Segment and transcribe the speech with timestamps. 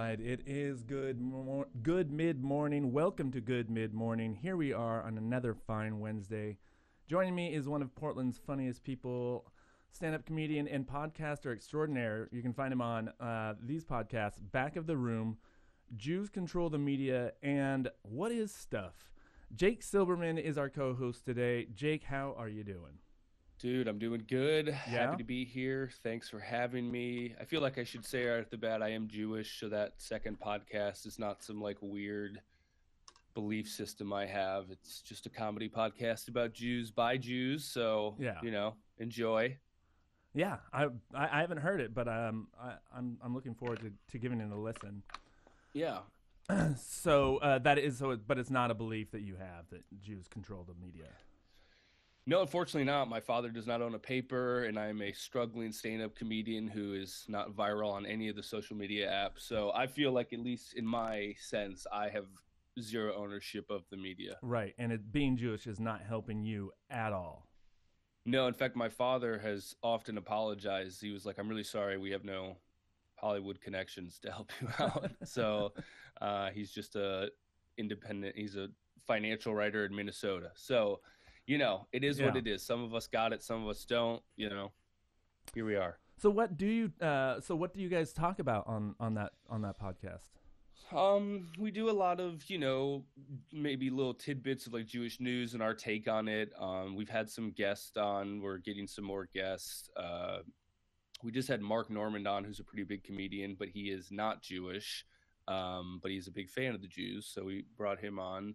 [0.00, 2.90] Right, it is good mor- good mid morning.
[2.90, 4.34] Welcome to Good Mid Morning.
[4.34, 6.56] Here we are on another fine Wednesday.
[7.06, 9.52] Joining me is one of Portland's funniest people,
[9.90, 12.30] stand-up comedian and podcaster extraordinaire.
[12.32, 15.36] You can find him on uh, these podcasts: Back of the Room,
[15.94, 19.12] Jews Control the Media, and What Is Stuff.
[19.54, 21.66] Jake Silberman is our co-host today.
[21.74, 23.00] Jake, how are you doing?
[23.60, 24.68] Dude, I'm doing good.
[24.68, 24.74] Yeah?
[24.74, 25.90] Happy to be here.
[26.02, 27.34] Thanks for having me.
[27.38, 29.92] I feel like I should say right at the bat I am Jewish, so that
[29.98, 32.40] second podcast is not some like weird
[33.34, 34.70] belief system I have.
[34.70, 37.66] It's just a comedy podcast about Jews by Jews.
[37.66, 38.38] So Yeah.
[38.42, 39.58] you know, enjoy.
[40.32, 44.18] Yeah, I I, haven't heard it, but um, I, I'm I'm looking forward to, to
[44.18, 45.02] giving it a listen.
[45.74, 45.98] Yeah.
[46.78, 50.26] So uh, that is so, but it's not a belief that you have that Jews
[50.28, 51.08] control the media.
[52.26, 53.08] No, unfortunately not.
[53.08, 57.24] My father does not own a paper, and I'm a struggling stand-up comedian who is
[57.28, 59.40] not viral on any of the social media apps.
[59.40, 62.26] So I feel like, at least in my sense, I have
[62.78, 64.36] zero ownership of the media.
[64.42, 67.48] Right, and it, being Jewish is not helping you at all.
[68.26, 71.00] No, in fact, my father has often apologized.
[71.00, 72.58] He was like, "I'm really sorry, we have no
[73.16, 75.72] Hollywood connections to help you out." so
[76.20, 77.30] uh, he's just a
[77.78, 78.36] independent.
[78.36, 78.68] He's a
[79.06, 80.50] financial writer in Minnesota.
[80.54, 81.00] So
[81.50, 82.62] you know, it is what it is.
[82.62, 84.22] Some of us got it, some of us don't.
[84.36, 84.70] You know,
[85.52, 85.98] here we are.
[86.16, 86.92] So what do you?
[87.04, 90.28] Uh, so what do you guys talk about on on that on that podcast?
[90.96, 93.04] Um, we do a lot of, you know,
[93.52, 96.52] maybe little tidbits of like Jewish news and our take on it.
[96.58, 98.40] Um, we've had some guests on.
[98.40, 99.90] We're getting some more guests.
[99.96, 100.38] Uh,
[101.24, 104.40] we just had Mark Normand on, who's a pretty big comedian, but he is not
[104.40, 105.04] Jewish.
[105.48, 108.54] Um, but he's a big fan of the Jews, so we brought him on.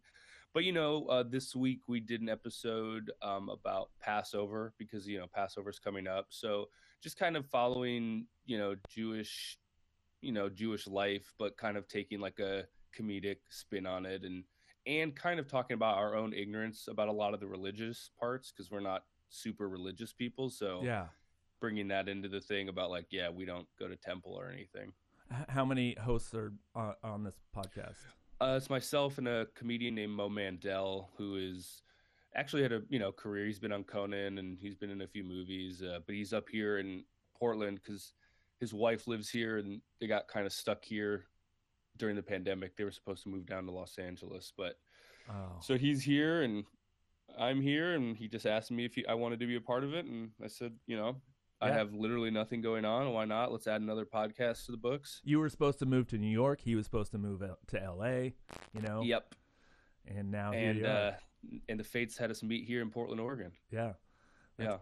[0.56, 5.20] But you know, uh, this week we did an episode um, about Passover because you
[5.20, 6.28] know Passover's coming up.
[6.30, 6.70] So
[7.04, 9.60] just kind of following, you know, Jewish
[10.22, 12.64] you know Jewish life, but kind of taking like a
[12.98, 14.46] comedic spin on it, and
[14.88, 18.54] and kind of talking about our own ignorance about a lot of the religious parts
[18.56, 20.50] because we're not super religious people.
[20.50, 21.08] So Yeah.
[21.60, 24.94] bringing that into the thing about like, yeah, we don't go to temple or anything.
[25.50, 27.98] How many hosts are on, on this podcast?
[28.42, 31.82] Uh, it's myself and a comedian named Mo Mandel who is
[32.36, 33.46] actually had a you know career.
[33.46, 36.50] He's been on Conan and he's been in a few movies, uh, but he's up
[36.50, 37.04] here in
[37.38, 38.14] Portland because
[38.60, 41.26] his wife lives here and they got kind of stuck here
[41.98, 42.76] during the pandemic.
[42.76, 44.78] They were supposed to move down to Los Angeles, but
[45.30, 46.66] Oh, so he's here and
[47.40, 49.84] I'm here, and he just asked me if he, I wanted to be a part
[49.84, 51.18] of it, and I said, you know.
[51.62, 53.12] I have literally nothing going on.
[53.14, 53.52] Why not?
[53.52, 55.22] Let's add another podcast to the books.
[55.24, 56.62] you were supposed to move to New York.
[56.62, 58.34] He was supposed to move to L.A.
[58.74, 59.02] You know.
[59.02, 59.34] Yep.
[60.08, 61.12] And now and uh,
[61.70, 63.52] and the fates had us meet here in Portland, Oregon.
[63.72, 63.94] yeah.
[64.60, 64.78] Yeah.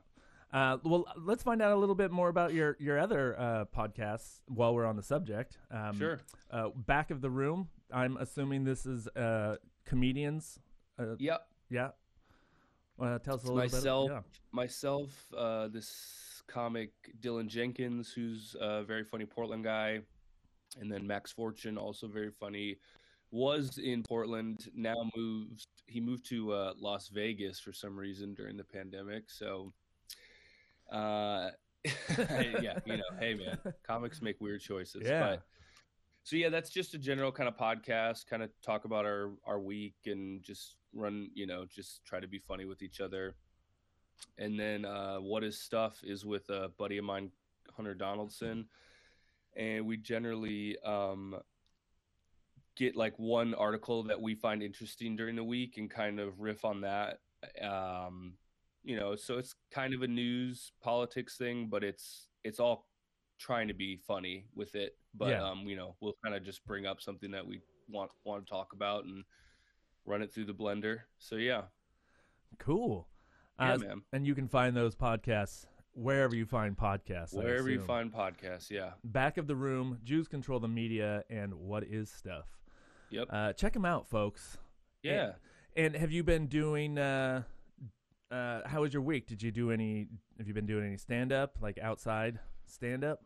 [0.51, 4.41] Uh, well, let's find out a little bit more about your your other uh, podcasts
[4.47, 5.57] while we're on the subject.
[5.72, 6.19] Um, Sure.
[6.51, 7.69] Uh, Back of the room.
[7.91, 10.59] I'm assuming this is uh, comedians.
[11.00, 11.47] Uh, Yep.
[11.69, 11.89] yeah.
[13.00, 14.23] Tell us a It's little myself, bit.
[14.51, 20.00] myself, uh, this comic Dylan Jenkins, who's a very funny Portland guy,
[20.80, 22.78] and then Max Fortune, also very funny,
[23.31, 24.70] was in Portland.
[24.76, 25.68] Now moved.
[25.86, 29.30] He moved to uh, Las Vegas for some reason during the pandemic.
[29.30, 29.74] So,
[30.92, 31.50] uh,
[32.18, 35.04] yeah, you know, hey man, comics make weird choices.
[35.06, 35.22] Yeah.
[35.22, 35.44] But,
[36.24, 39.60] so yeah, that's just a general kind of podcast, kind of talk about our our
[39.60, 43.36] week and just run, you know, just try to be funny with each other.
[44.38, 47.31] And then uh, what is stuff is with a buddy of mine,
[47.75, 48.66] Hunter Donaldson,
[49.56, 51.35] and we generally um,
[52.75, 56.65] get like one article that we find interesting during the week and kind of riff
[56.65, 57.19] on that.
[57.62, 58.33] Um,
[58.83, 62.88] you know, so it's kind of a news politics thing, but it's it's all
[63.39, 64.98] trying to be funny with it.
[65.13, 65.44] But Yeah.
[65.50, 68.50] um, you know, we'll kind of just bring up something that we want want to
[68.50, 69.24] talk about and
[70.06, 71.01] run it through the blender.
[71.19, 71.63] So yeah,
[72.57, 73.07] Cool.
[73.59, 74.01] Yeah, Uh, man.
[74.11, 77.33] and you can find those podcasts wherever you find podcasts.
[77.33, 78.91] Wherever you find podcasts, yeah.
[79.03, 82.45] Back of the Room, Jews Control the Media, and What is Stuff.
[83.09, 83.27] Yep.
[83.29, 84.57] Uh, check them out, folks.
[85.03, 85.33] Yeah.
[85.75, 86.97] And have you been doing?
[86.97, 87.44] Uh,
[88.31, 89.27] uh, how was your week?
[89.27, 90.07] Did you do any?
[90.38, 93.19] Have you been doing any stand up, like outside stand up?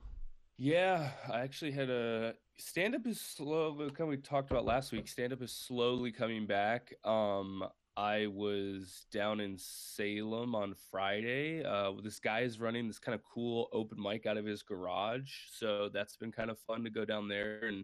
[0.58, 3.76] Yeah, I actually had a stand up is slow.
[3.78, 5.08] Kind of we talked about last week.
[5.08, 6.94] Stand up is slowly coming back.
[7.06, 7.64] Um,
[7.98, 11.64] I was down in Salem on Friday.
[11.66, 15.32] Uh, this guy is running this kind of cool open mic out of his garage,
[15.52, 17.84] so that's been kind of fun to go down there and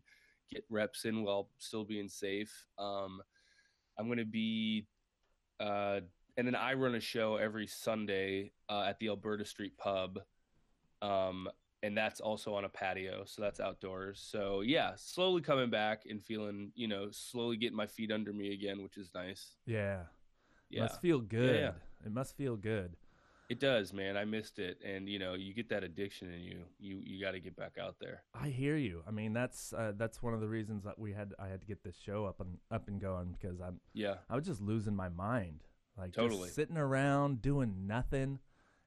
[0.52, 2.68] get reps in while still being safe.
[2.78, 3.24] Um,
[3.98, 4.86] I'm going to be,
[5.60, 6.02] uh,
[6.38, 10.20] and then I run a show every Sunday uh, at the Alberta Street Pub.
[11.02, 11.50] Um,
[11.84, 14.20] and that's also on a patio, so that's outdoors.
[14.28, 18.54] So yeah, slowly coming back and feeling, you know, slowly getting my feet under me
[18.54, 19.52] again, which is nice.
[19.68, 20.04] Yeah.
[20.72, 21.60] Yeah, Must feel good.
[21.60, 21.72] yeah.
[22.06, 22.96] It must feel good.
[23.50, 24.18] it does, man.
[24.18, 26.64] I missed it, and you know, you get that addiction in you.
[26.80, 28.24] You you got to get back out there.
[28.34, 29.04] I hear you.
[29.08, 31.68] I mean, that's uh, that's one of the reasons that we had I had to
[31.68, 34.96] get this show up and up and going because I'm Yeah, I was just losing
[34.96, 35.60] my mind,
[35.98, 36.44] like Totally.
[36.46, 38.40] just sitting around doing nothing.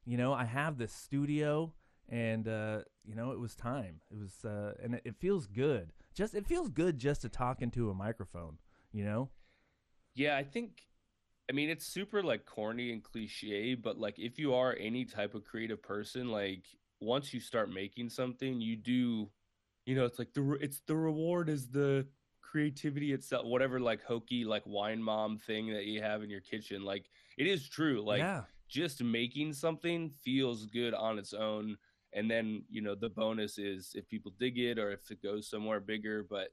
[0.05, 1.73] You know, I have this studio,
[2.09, 4.01] and uh, you know, it was time.
[4.11, 5.93] It was, uh, and it, it feels good.
[6.15, 8.59] Just it feels good just to talk into a microphone.
[8.93, 9.31] You know?
[10.15, 10.37] yeah.
[10.37, 10.83] I think.
[11.49, 15.37] I mean, it's super like corny and cliche, but like if you are any type
[15.37, 16.65] of creative person, like
[17.01, 19.31] once you start making something, you do,
[19.85, 22.05] you know, it's like the re- it's the reward is the
[22.41, 26.83] creativity itself, whatever like hokey like wine mom thing that you have in your kitchen.
[26.83, 27.07] Like
[27.39, 28.03] it is true.
[28.05, 31.77] Like yeah, just making something feels good on its own
[32.17, 35.49] and then you know the bonus is if people dig it or if it goes
[35.49, 36.49] somewhere bigger but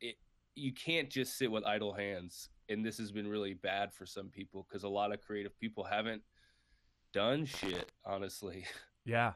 [0.00, 0.16] it
[0.56, 4.28] you can't just sit with idle hands and this has been really bad for some
[4.28, 6.22] people because a lot of creative people haven't
[7.12, 8.64] done shit honestly
[9.04, 9.32] yeah,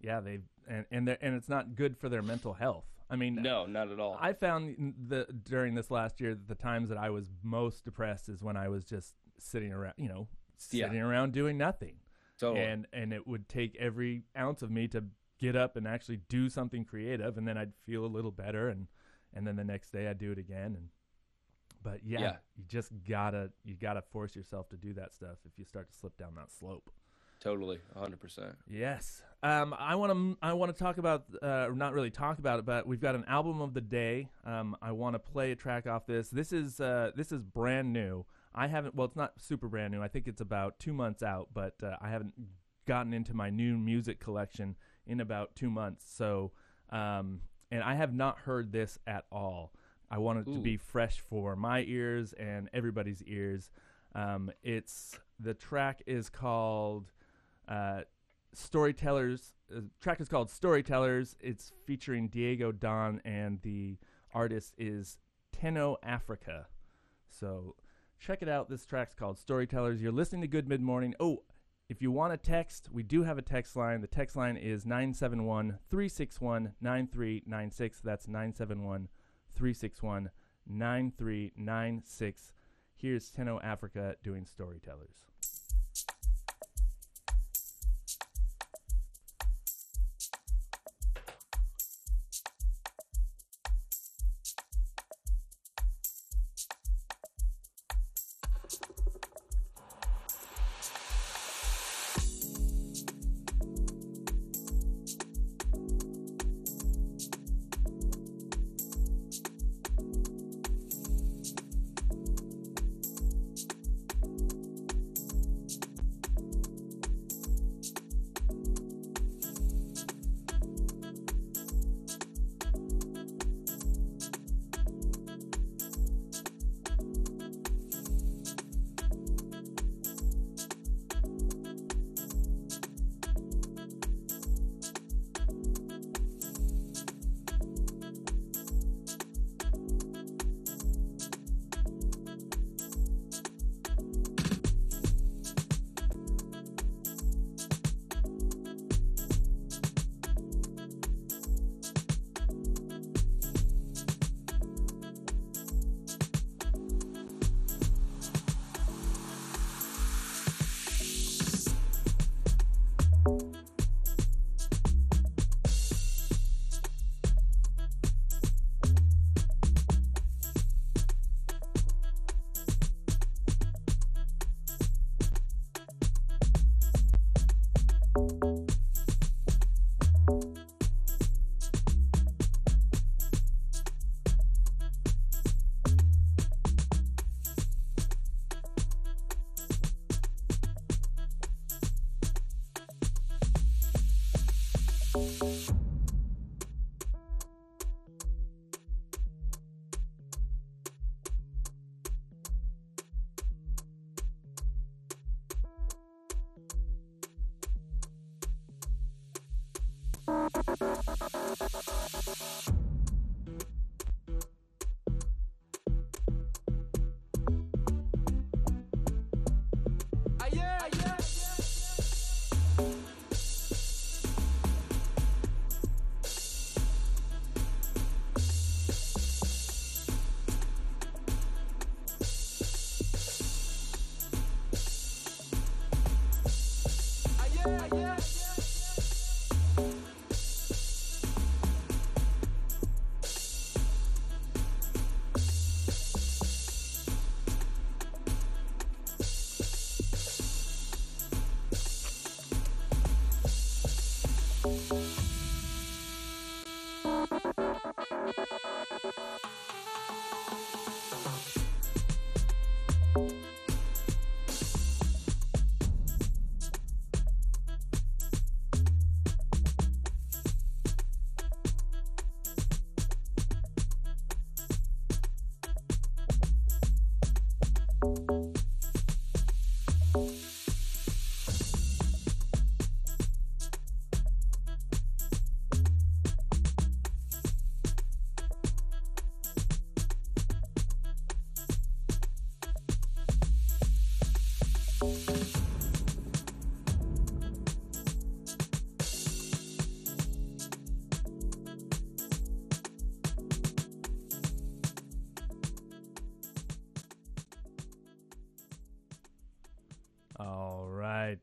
[0.00, 0.20] yeah.
[0.20, 2.86] They and and they're- and it's not good for their mental health.
[3.10, 6.88] I mean, no not at all I found the during this last year the times
[6.88, 10.28] that I was most depressed is when I was just sitting around, you know,
[10.70, 10.86] Yeah.
[10.86, 11.96] sitting around doing nothing.
[12.42, 15.04] Totally And and it would take every ounce of me to
[15.38, 18.86] get up and actually do something creative and then I'd feel a little better and
[19.34, 20.88] and then the next day I'd do it again and
[21.82, 22.36] but yeah, Yeah.
[22.56, 25.94] you just gotta you gotta force yourself to do that stuff if you start to
[25.96, 26.90] slip down that slope.
[27.40, 29.22] totally 100% Yes.
[29.42, 30.38] Um, I want to.
[30.40, 31.24] I want to talk about.
[31.42, 34.28] Uh, not really talk about it, but we've got an album of the day.
[34.44, 36.28] Um, I want to play a track off this.
[36.28, 36.78] This is.
[36.78, 38.24] Uh, this is brand new.
[38.54, 38.94] I haven't.
[38.94, 40.02] Well, it's not super brand new.
[40.02, 42.34] I think it's about two months out, but uh, I haven't
[42.86, 44.76] gotten into my new music collection
[45.06, 46.04] in about two months.
[46.12, 46.52] So,
[46.90, 47.40] um,
[47.70, 49.72] and I have not heard this at all.
[50.10, 53.70] I want it to be fresh for my ears and everybody's ears.
[54.14, 57.12] Um, it's the track is called
[57.66, 58.02] uh,
[58.52, 59.54] Storytellers.
[59.74, 61.34] Uh, track is called Storytellers.
[61.40, 63.96] It's featuring Diego Don, and the
[64.34, 65.16] artist is
[65.56, 66.66] Teno Afrika.
[67.30, 67.76] So
[68.22, 68.70] check it out.
[68.70, 70.00] This track's called Storytellers.
[70.00, 71.12] You're listening to Good Mid Morning.
[71.18, 71.42] Oh,
[71.88, 74.00] if you want a text, we do have a text line.
[74.00, 78.00] The text line is 971 361 9396.
[78.00, 79.08] That's 971
[79.56, 80.30] 361
[80.68, 82.52] 9396.
[82.94, 85.31] Here's Teno Afrika doing Storytellers.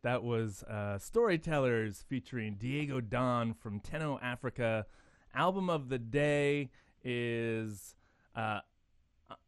[0.01, 4.85] That was uh, Storytellers featuring Diego Don from Teno Afrika.
[5.35, 6.69] Album of the day
[7.03, 7.95] is
[8.35, 8.59] uh,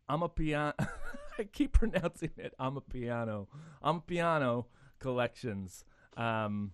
[0.10, 0.74] I'm a piano.
[1.40, 2.54] I keep pronouncing it.
[2.60, 3.48] I'm a piano.
[3.82, 4.68] I'm a piano
[5.00, 5.86] collections.
[6.18, 6.72] Um,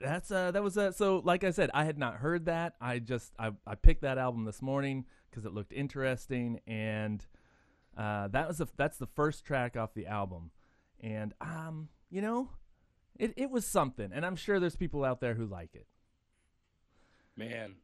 [0.00, 1.22] that's uh, that was uh, so.
[1.24, 2.74] Like I said, I had not heard that.
[2.80, 7.24] I just I, I picked that album this morning because it looked interesting, and
[7.96, 10.50] uh, that was that's the first track off the album,
[11.00, 12.50] and um, you know,
[13.18, 15.86] it it was something, and I'm sure there's people out there who like it.
[17.36, 17.74] Man,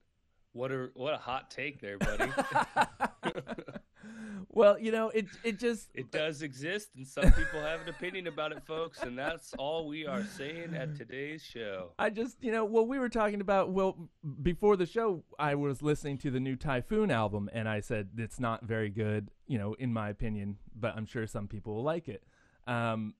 [0.52, 2.30] what a what a hot take there, buddy.
[4.48, 8.26] well, you know, it it just it does exist, and some people have an opinion
[8.26, 11.92] about it, folks, and that's all we are saying at today's show.
[11.98, 13.96] I just, you know, well, we were talking about well
[14.42, 18.40] before the show, I was listening to the new Typhoon album, and I said it's
[18.40, 22.08] not very good, you know, in my opinion, but I'm sure some people will like
[22.08, 22.22] it.
[22.66, 23.14] Um,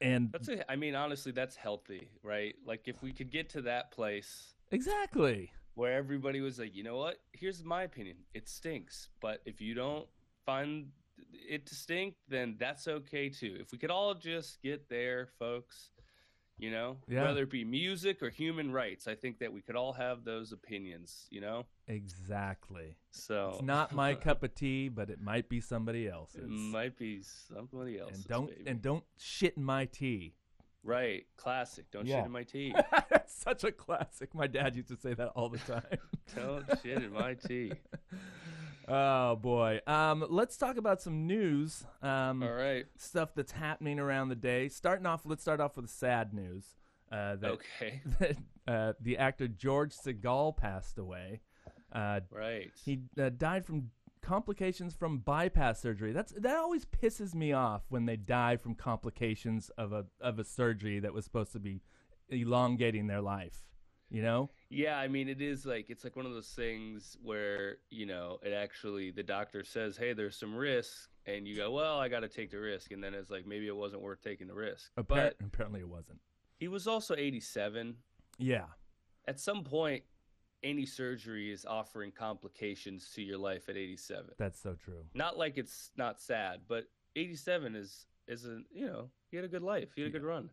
[0.00, 2.54] and that's a, I mean, honestly, that's healthy, right?
[2.66, 6.96] Like if we could get to that place, exactly where everybody was like, you know
[6.96, 7.18] what?
[7.32, 8.16] Here's my opinion.
[8.34, 10.06] It stinks, but if you don't
[10.44, 10.88] find
[11.48, 13.56] it to stink, then that's okay too.
[13.60, 15.90] If we could all just get there, folks,
[16.60, 17.22] you know, Yeah.
[17.24, 20.52] whether it be music or human rights, I think that we could all have those
[20.52, 21.66] opinions, you know?
[21.88, 22.96] exactly.
[23.10, 26.42] So It's not my cup of tea, but it might be somebody else's.
[26.44, 28.18] it might be somebody else's.
[28.18, 28.70] and don't baby.
[28.70, 30.34] and don't shit in my tea.
[30.82, 31.90] right, classic.
[31.90, 32.18] Don't Yeah.
[32.18, 32.74] shit in my tea.
[33.10, 34.34] That's such a classic.
[34.34, 35.98] My dad used to say that all the time.
[36.34, 37.72] don't shit in my tea.
[38.90, 39.80] Oh boy.
[39.86, 41.84] Um, let's talk about some news.
[42.02, 42.86] Um, All right.
[42.96, 44.68] stuff that's happening around the day.
[44.68, 46.64] Starting off, let's start off with sad news.
[47.10, 48.02] Uh, that, Okay.
[48.18, 48.36] that
[48.68, 51.40] uh, the actor George Segal passed away.
[51.92, 52.70] Uh, Right.
[52.84, 53.90] he uh, died from
[54.22, 56.12] complications from bypass surgery.
[56.12, 60.44] That's that always pisses me off when they die from complications of a of a
[60.44, 61.80] surgery that was supposed to be
[62.28, 63.64] elongating their life.
[64.10, 64.50] You know?
[64.70, 68.38] Yeah, I mean, it is like it's like one of those things where you know
[68.42, 72.20] it actually the doctor says, "Hey, there's some risk," and you go, "Well, I got
[72.20, 74.92] to take the risk," and then it's like maybe it wasn't worth taking the risk.
[74.96, 76.20] Appar- But apparently it wasn't.
[76.56, 77.96] he was also 87.
[78.38, 78.66] Yeah.
[79.26, 80.04] At some point,
[80.62, 84.30] any surgery is offering complications to your life at 87.
[84.38, 85.04] That's so true.
[85.14, 86.84] Not like it's not sad, but
[87.16, 90.22] 87 is is a you know he had a good life, he had a good
[90.22, 90.48] run.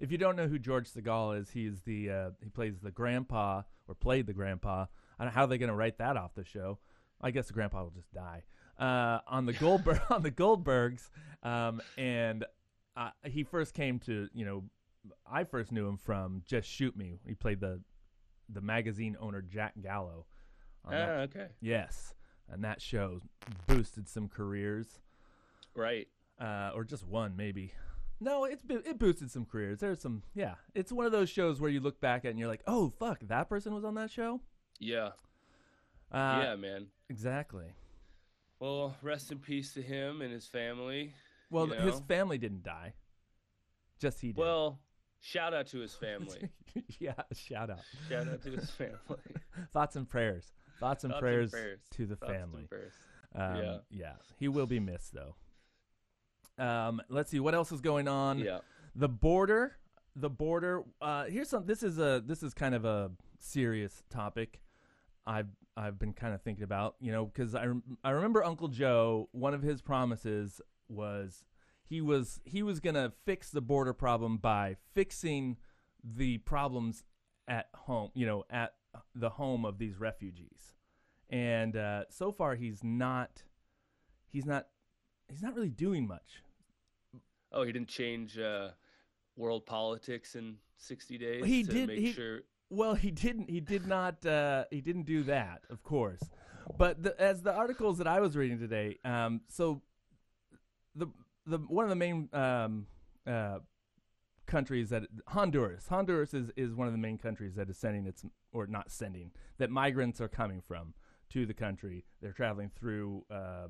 [0.00, 3.62] If you don't know who George Segal is, he's the uh, he plays the grandpa
[3.86, 4.86] or played the grandpa.
[5.18, 6.78] I don't know how they're gonna write that off the show.
[7.20, 8.44] I guess the grandpa will just die
[8.78, 11.10] uh, on the Goldberg on the Goldbergs.
[11.42, 12.46] Um, and
[12.96, 14.64] uh, he first came to you know
[15.30, 17.20] I first knew him from Just Shoot Me.
[17.26, 17.80] He played the
[18.48, 20.26] the magazine owner Jack Gallo.
[20.88, 22.14] that- okay, yes,
[22.48, 23.20] and that show
[23.66, 24.86] boosted some careers
[25.74, 26.08] right.
[26.40, 27.74] uh, or just one maybe.
[28.20, 29.80] No, it's it boosted some careers.
[29.80, 30.54] There's some, yeah.
[30.74, 33.20] It's one of those shows where you look back at and you're like, oh fuck,
[33.22, 34.40] that person was on that show.
[34.78, 35.10] Yeah,
[36.12, 36.86] Uh, yeah, man.
[37.08, 37.66] exactly.
[38.58, 41.12] Well, rest in peace to him and his family.
[41.50, 42.92] Well, You his family didn't die.
[43.98, 44.38] Just he did.
[44.38, 44.78] Well,
[45.20, 46.48] shout out to his family.
[46.98, 47.14] yeah.
[47.34, 47.80] Shout out.
[48.08, 48.96] shout out to his family.
[49.72, 50.52] Thoughts and prayers.
[50.78, 51.80] Thoughts and, Thoughts and prayers, prayers.
[51.92, 52.66] to the Thoughts and family.
[52.68, 52.92] prayers.
[53.34, 53.76] Um, Yeah.
[53.90, 54.12] yeah.
[54.38, 55.34] He will be missed though.
[56.60, 58.38] Um, let's see what else is going on.
[58.38, 58.58] Yeah.
[58.94, 59.76] the border
[60.16, 64.60] the border uh here's some this is a this is kind of a serious topic
[65.24, 68.66] i've i've been kind of thinking about you know because i rem- i remember uncle
[68.66, 71.44] joe one of his promises was
[71.84, 75.56] he was he was gonna fix the border problem by fixing
[76.02, 77.04] the problems
[77.46, 78.74] at home, you know, at
[79.14, 80.74] the home of these refugees.
[81.28, 83.42] And uh, so far, he's not,
[84.28, 84.68] he's not,
[85.28, 86.42] he's not really doing much.
[87.52, 88.70] Oh, he didn't change uh,
[89.36, 91.44] world politics in sixty days.
[91.44, 92.40] He to did- Make he- sure.
[92.72, 93.50] Well, he didn't.
[93.50, 94.24] He did not.
[94.24, 96.22] Uh, he didn't do that, of course.
[96.78, 99.82] But the, as the articles that I was reading today, um, so
[100.94, 101.08] the
[101.46, 102.86] the one of the main um,
[103.26, 103.58] uh,
[104.46, 108.24] countries that Honduras, Honduras is, is one of the main countries that is sending its
[108.52, 110.94] or not sending that migrants are coming from
[111.30, 112.04] to the country.
[112.22, 113.66] They're traveling through, uh,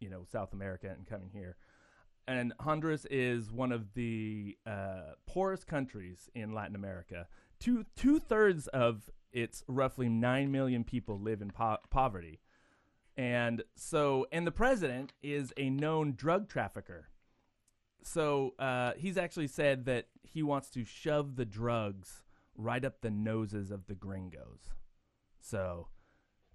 [0.00, 1.56] you know, South America and coming here.
[2.26, 7.26] And Honduras is one of the uh, poorest countries in Latin America.
[7.58, 12.40] Two two thirds of its roughly nine million people live in po- poverty,
[13.16, 17.08] and so and the president is a known drug trafficker.
[18.04, 22.22] So uh, he's actually said that he wants to shove the drugs
[22.56, 24.70] right up the noses of the gringos.
[25.40, 25.88] So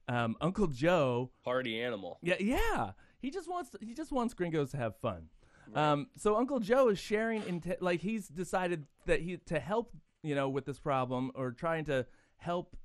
[0.07, 2.19] um, Uncle Joe Party animal.
[2.21, 2.91] yeah, yeah.
[3.19, 5.29] He just wants he just wants gringos to have fun.
[5.75, 9.91] Um, so Uncle Joe is sharing inte- like he's decided that he to help
[10.23, 12.05] you know with this problem or trying to
[12.37, 12.75] help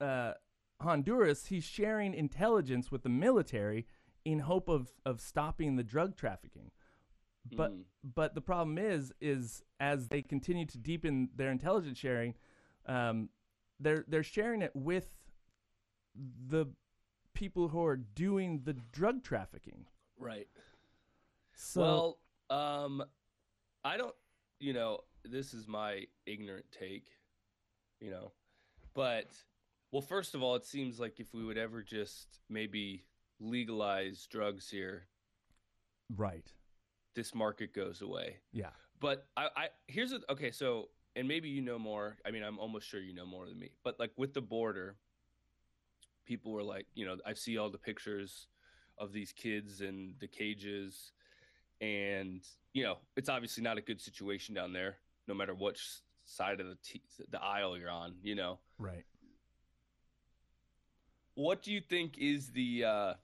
[0.00, 0.32] uh,
[0.80, 1.46] Honduras.
[1.46, 3.86] He's sharing intelligence with the military
[4.24, 6.70] in hope of of stopping the drug trafficking.
[7.56, 7.84] But Mm.
[8.02, 12.34] but the problem is is as they continue to deepen their intelligence sharing,
[12.86, 13.28] um,
[13.78, 15.30] they're they're sharing it with
[16.48, 16.66] the
[17.34, 19.86] people who are doing the drug trafficking.
[20.18, 20.48] Right.
[21.56, 22.18] So
[22.50, 23.02] well, um,
[23.84, 24.14] I don't.
[24.60, 27.08] You know, this is my ignorant take.
[28.00, 28.32] You know,
[28.94, 29.30] but
[29.90, 33.04] well, first of all, it seems like if we would ever just maybe
[33.40, 35.08] legalize drugs here,
[36.14, 36.46] right,
[37.14, 38.36] this market goes away.
[38.52, 40.50] yeah, But I, I here's a, okay.
[40.50, 42.18] So, and maybe you know more.
[42.26, 43.70] I mean, I'm almost sure you know more than me.
[43.82, 44.96] But like with the border,
[46.26, 48.48] people were like, you know, I see all the pictures
[48.98, 51.12] of these kids in the cages,
[51.80, 55.82] and you know, it's obviously not a good situation down there, no matter which
[56.24, 58.14] side of the t- the aisle you're on.
[58.22, 59.04] You know, right.
[61.34, 63.14] what do you think is the uh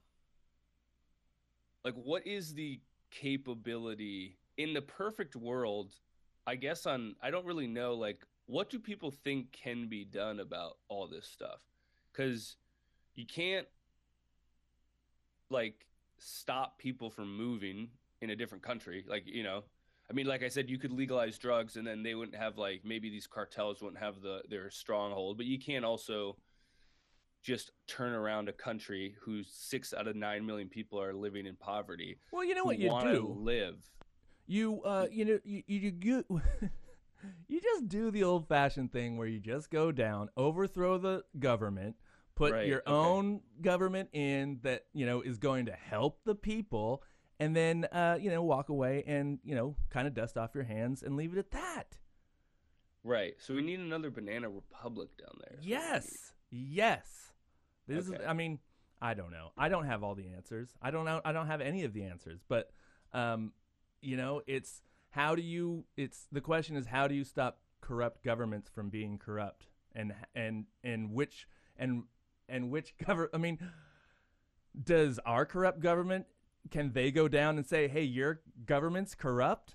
[1.85, 5.95] like what is the capability in the perfect world
[6.47, 10.41] i guess on i don't really know like what do people think can be done
[10.41, 11.61] about all this stuff
[12.13, 12.57] because
[13.15, 13.67] you can't
[15.51, 15.87] like
[16.19, 17.89] stop people from moving
[18.23, 19.63] in a different country like you know
[20.09, 22.81] i mean like i said you could legalize drugs and then they wouldn't have like
[22.85, 26.37] maybe these cartels wouldn't have the their stronghold but you can't also
[27.43, 31.57] just turn around a country whose six out of nine million people are living in
[31.57, 32.19] poverty.
[32.33, 33.37] Well, you know what you do.
[33.37, 33.79] Live.
[34.47, 36.25] You uh, you know, you you you,
[37.49, 41.97] you just do the old-fashioned thing where you just go down, overthrow the government,
[42.35, 42.93] put Right, your okay.
[42.93, 47.03] own government in that you know is going to help the people,
[47.43, 50.65] and then uh, you know walk away and you know kind of dust off your
[50.65, 51.97] hands and leave it at that.
[53.05, 53.35] Right.
[53.39, 55.59] So we need another banana republic down there.
[55.59, 55.77] is what we need.
[55.77, 57.33] Yes, yes.
[57.89, 58.15] This is.
[58.27, 58.61] I mean,
[59.01, 59.51] I don't know.
[59.59, 60.71] I don't have all the answers.
[60.81, 61.21] I don't know.
[61.25, 62.41] I don't have any of the answers.
[62.49, 62.71] But,
[63.13, 63.53] um,
[64.01, 65.85] you know, it's how do you?
[65.97, 70.67] It's the question is how do you stop corrupt governments from being corrupt, and and
[70.85, 72.05] and which and
[72.49, 73.29] and which govern?
[73.35, 73.59] I mean,
[74.81, 76.27] does our corrupt government?
[76.71, 79.75] Can they go down and say, "Hey, your government's corrupt"?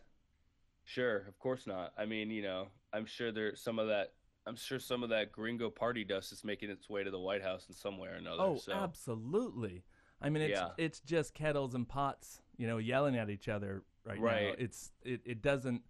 [0.86, 1.94] Sure, of course not.
[1.98, 4.14] I mean, you know, I'm sure there's some of that.
[4.46, 7.44] I'm sure some of that gringo party dust is making its way to the White
[7.44, 8.42] House in some way or another.
[8.42, 8.72] Oh, so.
[8.72, 9.84] absolutely.
[10.22, 10.70] I mean, it's Yeah.
[10.78, 14.24] it's just kettles and pots, you know, yelling at each other right, now.
[14.24, 14.56] Right.
[14.58, 15.82] It's it, it doesn't.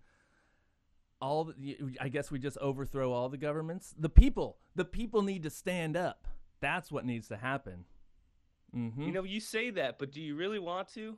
[1.19, 3.95] All the, I guess we just overthrow all the governments.
[3.97, 6.27] The people, the people need to stand up.
[6.59, 7.85] That's what needs to happen.
[8.77, 11.17] Hmm You know, you say that, but do you really want to?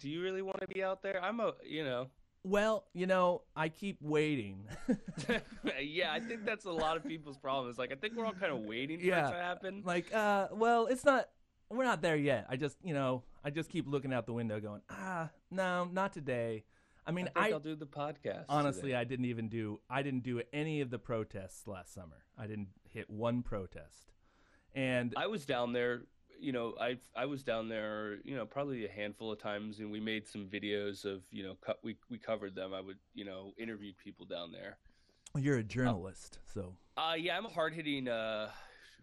[0.00, 1.22] Do you really want to be out there?
[1.22, 2.08] I'm a, you know,
[2.42, 4.66] well, you know, I keep waiting.
[5.82, 7.68] yeah, I think that's a lot of people's problem.
[7.68, 9.28] It's like I think we're all kind of waiting for Yeah.
[9.28, 9.82] it to happen.
[9.84, 11.28] like, uh, well, it's not.
[11.68, 12.46] We're not there yet.
[12.48, 16.12] I just, you know, I just keep looking out the window, going, ah, no, not
[16.12, 16.64] today.
[17.06, 18.44] I mean, I think I, I, will do the podcast.
[18.48, 18.94] honestly today.
[18.96, 22.68] i didn't even do i didn't do any of the protests last summer i didn't
[22.88, 24.12] hit one protest
[24.74, 26.02] and I was down there.
[26.40, 28.16] You know, I I was down there.
[28.24, 31.56] You know, probably a handful of times, and we made some videos of you know,
[31.82, 32.72] we we covered them.
[32.74, 34.78] I would you know interviewed people down there.
[35.36, 38.50] you're a journalist so Uh yeah, I'm a hard hitting uh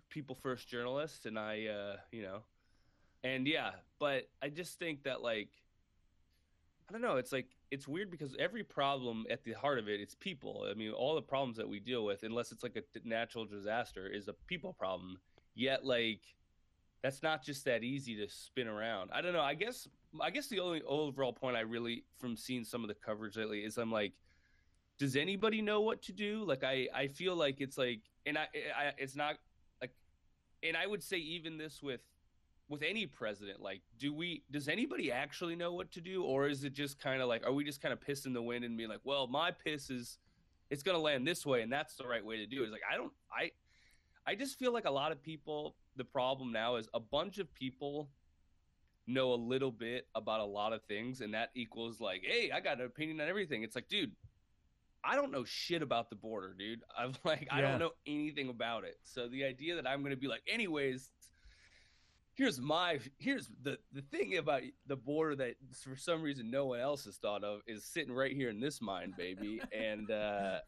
[0.10, 2.40] people first journalist and I uh you know
[3.24, 5.50] and yeah, but I just think that like
[6.90, 7.18] I don't know.
[7.18, 10.66] It's like it's weird because every problem at the heart of it, it's people.
[10.70, 14.08] I mean, all the problems that we deal with, unless it's like a natural disaster,
[14.08, 15.18] is a people problem.
[15.54, 16.22] Yet, like,
[17.04, 19.12] that's not just that easy to spin around.
[19.14, 19.42] I don't know.
[19.42, 19.88] I guess
[20.22, 23.60] I guess the only overall point I really from seeing some of the coverage lately
[23.60, 24.14] is I'm like,
[24.98, 26.44] does anybody know what to do?
[26.46, 29.36] Like, I I feel like it's like, and I, I it's not
[29.80, 29.92] like,
[30.64, 32.02] and I would say even this with
[32.70, 36.64] with any president like do we does anybody actually know what to do or is
[36.64, 38.90] it just kind of like are we just kind of pissing the wind and being
[38.90, 40.18] like well my piss is
[40.70, 42.72] it's going to land this way and that's the right way to do it it's
[42.74, 43.50] like i don't i
[44.30, 47.54] i just feel like a lot of people the problem now is a bunch of
[47.54, 48.10] people
[49.08, 52.60] know a little bit about a lot of things and that equals like hey i
[52.60, 54.12] got an opinion on everything it's like dude
[55.04, 56.82] I don't know shit about the border, dude.
[56.98, 57.58] I'm like, yeah.
[57.58, 58.98] I don't know anything about it.
[59.04, 61.10] So the idea that I'm going to be like, anyways,
[62.34, 66.80] here's my here's the the thing about the border that for some reason no one
[66.80, 69.62] else has thought of is sitting right here in this mind, baby.
[69.72, 70.60] and uh,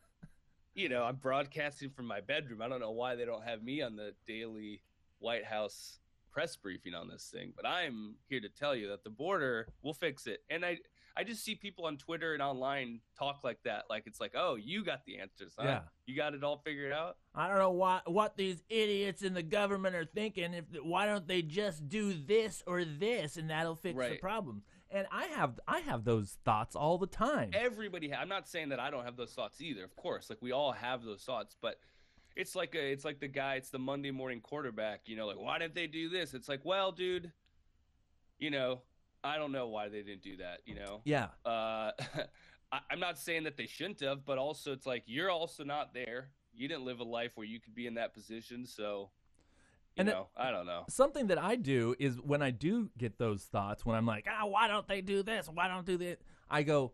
[0.74, 2.62] you know, I'm broadcasting from my bedroom.
[2.62, 4.82] I don't know why they don't have me on the daily
[5.20, 6.00] White House
[6.32, 9.94] press briefing on this thing, but I'm here to tell you that the border will
[9.94, 10.42] fix it.
[10.50, 10.80] And I
[11.18, 14.56] I just see people on Twitter and online talk like that, like it's like, oh,
[14.56, 15.66] you got the answers, huh?
[15.66, 17.18] Yeah, you got it all figured out.
[17.36, 20.54] I don't know what what these idiots in the government are thinking.
[20.54, 24.12] If why don't they just do this or this, and that'll fix right.
[24.12, 24.64] the problem?
[24.92, 27.52] And I have I have those thoughts all the time.
[27.54, 29.84] Everybody, ha- I'm not saying that I don't have those thoughts either.
[29.84, 31.80] Of course, like we all have those thoughts, but
[32.36, 35.02] it's like a, it's like the guy, it's the Monday morning quarterback.
[35.06, 36.34] You know, like why didn't they do this?
[36.34, 37.32] It's like, well, dude,
[38.38, 38.82] you know,
[39.24, 40.62] I don't know why they didn't do that.
[40.66, 41.02] You know.
[41.04, 41.28] Yeah.
[41.46, 41.92] Uh,
[42.72, 45.94] I, I'm not saying that they shouldn't have, but also it's like you're also not
[45.94, 46.30] there.
[46.54, 49.10] You didn't live a life where you could be in that position, so.
[49.96, 50.86] You and know, it, I don't know.
[50.88, 54.46] Something that I do is when I do get those thoughts, when I'm like, ah,
[54.46, 55.50] why don't they do this?
[55.52, 56.22] Why don't do that?
[56.50, 56.94] I go,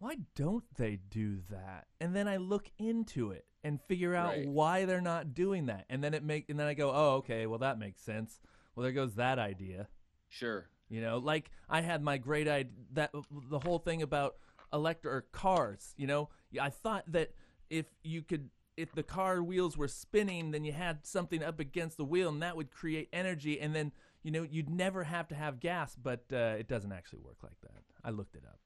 [0.00, 1.86] why don't they do that?
[2.00, 4.48] And then I look into it and figure out right.
[4.48, 5.84] why they're not doing that.
[5.90, 8.40] And then it make and then I go, "Oh, okay, well that makes sense."
[8.74, 9.88] Well, there goes that idea.
[10.28, 10.68] Sure.
[10.88, 13.12] You know, like I had my great idea that
[13.50, 14.36] the whole thing about
[14.72, 15.94] electric cars.
[15.96, 16.28] You know,
[16.60, 17.32] I thought that
[17.68, 21.96] if you could, if the car wheels were spinning, then you had something up against
[21.96, 23.92] the wheel, and that would create energy, and then
[24.22, 25.96] you know you'd never have to have gas.
[26.00, 27.82] But uh, it doesn't actually work like that.
[28.04, 28.58] I looked it up.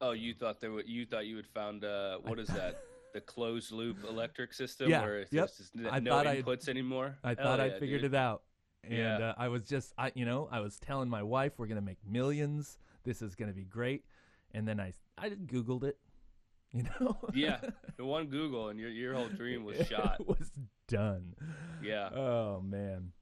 [0.00, 2.80] Oh, you thought there were, you thought you had found uh, what is that?
[3.16, 5.48] the closed loop electric system yeah, where yep.
[5.48, 7.16] just I no inputs I'd, anymore.
[7.24, 8.12] I thought I figured dude.
[8.12, 8.42] it out
[8.88, 9.28] and yeah.
[9.28, 11.98] uh, I was just, I, you know, I was telling my wife we're gonna make
[12.06, 12.78] millions.
[13.04, 14.04] This is gonna be great,
[14.52, 15.98] and then I, I just Googled it,
[16.72, 17.18] you know.
[17.34, 17.58] yeah,
[17.96, 20.16] the one Google, and your your whole dream was shot.
[20.20, 20.50] it was
[20.88, 21.34] done.
[21.82, 22.10] Yeah.
[22.10, 23.12] Oh man.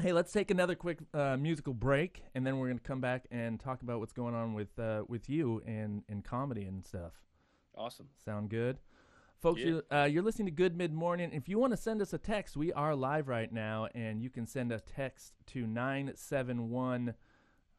[0.00, 3.58] Hey, let's take another quick uh, musical break, and then we're gonna come back and
[3.58, 7.12] talk about what's going on with uh, with you and in comedy and stuff.
[7.74, 8.08] Awesome.
[8.24, 8.78] Sound good?
[9.42, 9.66] Folks, yeah.
[9.66, 11.32] you, uh, you're listening to Good Mid Morning.
[11.32, 14.30] If you want to send us a text, we are live right now, and you
[14.30, 17.14] can send a text to 971.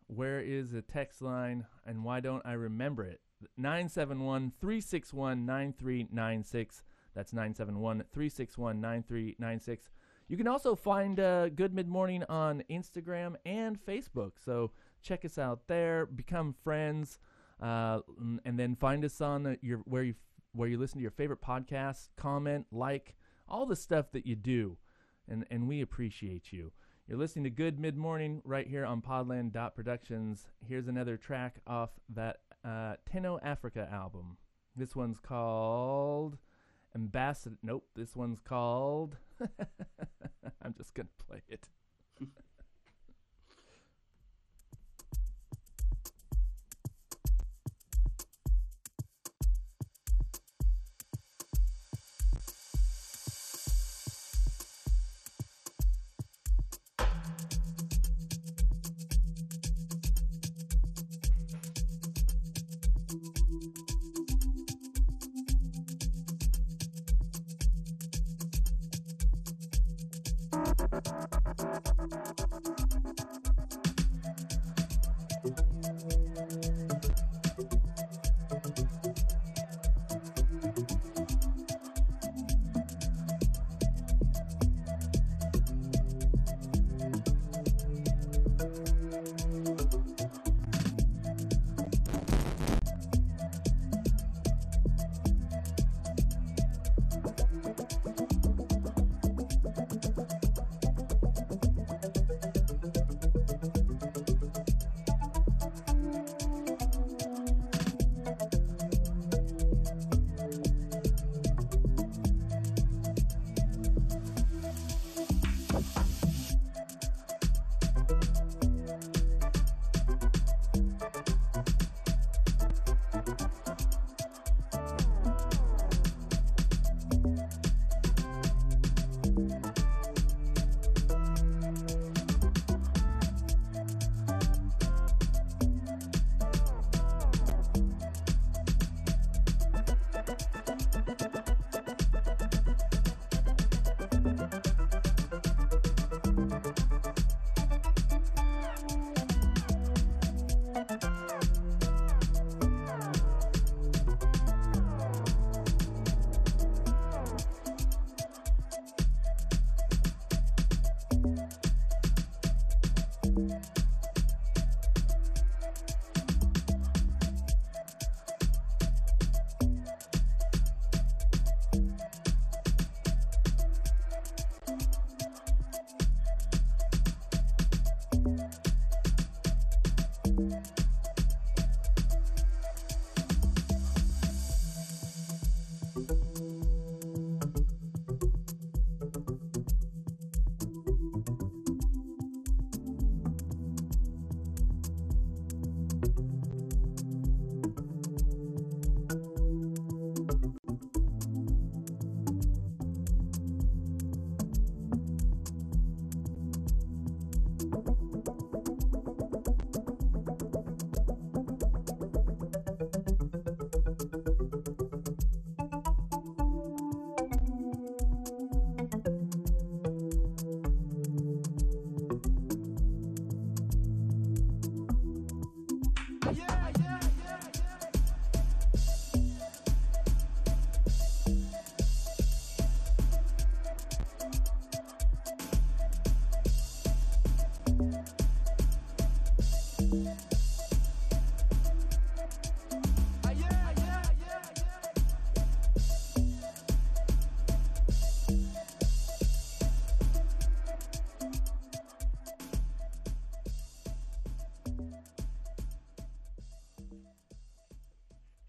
[0.08, 3.22] Where is the text line, and why don't I remember it?
[3.56, 6.84] 971 361 9396.
[7.16, 9.90] That's 971 361 9396.
[10.28, 14.34] You can also find uh, Good Mid Morning on Instagram and Facebook.
[14.44, 14.72] So
[15.02, 17.20] check us out there, become friends,
[17.62, 18.02] uh,
[18.44, 20.16] and then find us on your where you
[20.54, 23.16] where you listen to your favorite podcasts, comment, like,
[23.48, 24.78] all the stuff that you do.
[25.28, 26.72] And, and we appreciate you.
[27.08, 30.48] You're listening to Good Mid Morning right here on Podland Productions.
[30.66, 34.38] Here's another track off that uh, Teno Afrika album.
[34.76, 36.38] This one's called
[36.96, 37.58] Ambassador.
[37.62, 39.18] Nope, this one's called.
[40.62, 41.68] I'm just going to play it.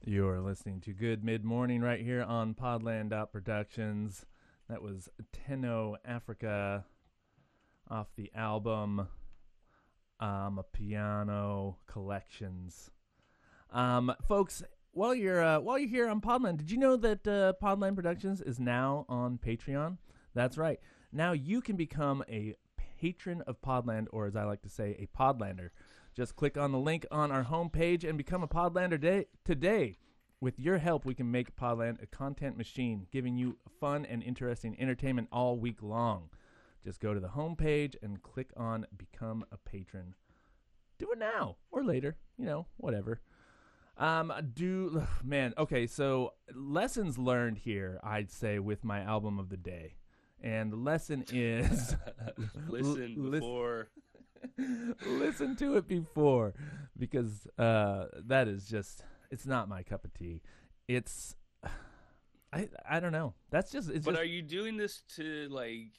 [0.06, 4.26] You're listening to Good Mid Morning right here on Podland Productions.
[4.68, 6.84] That was Teno Afrika
[7.88, 9.08] off the album
[10.20, 12.90] um, a Piano Collections.
[13.72, 14.62] Um, folks,
[14.92, 18.42] while you're uh, while you're here on Podland, did you know that uh, Podland Productions
[18.42, 19.96] is now on Patreon?
[20.34, 20.80] That's right.
[21.12, 22.56] Now you can become a
[23.00, 25.70] patron of Podland, or as I like to say, a Podlander.
[26.14, 29.98] Just click on the link on our homepage and become a Podlander day- today.
[30.40, 34.78] With your help, we can make Podland a content machine, giving you fun and interesting
[34.78, 36.28] entertainment all week long.
[36.84, 40.14] Just go to the homepage and click on Become a Patron.
[40.98, 43.20] Do it now or later, you know, whatever.
[43.96, 49.56] Um, do man, okay, so lessons learned here, I'd say, with my album of the
[49.56, 49.96] day.
[50.42, 51.96] And the lesson is
[52.68, 53.88] listen l- before
[55.06, 56.54] listen to it before
[56.98, 60.42] because uh, that is just it's not my cup of tea.
[60.88, 61.34] It's
[62.52, 63.34] I I don't know.
[63.50, 65.90] That's just it's But just are you doing this to like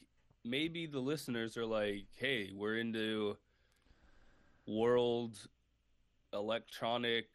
[0.44, 3.36] maybe the listeners are like, "Hey, we're into
[4.66, 5.38] world
[6.32, 7.26] electronic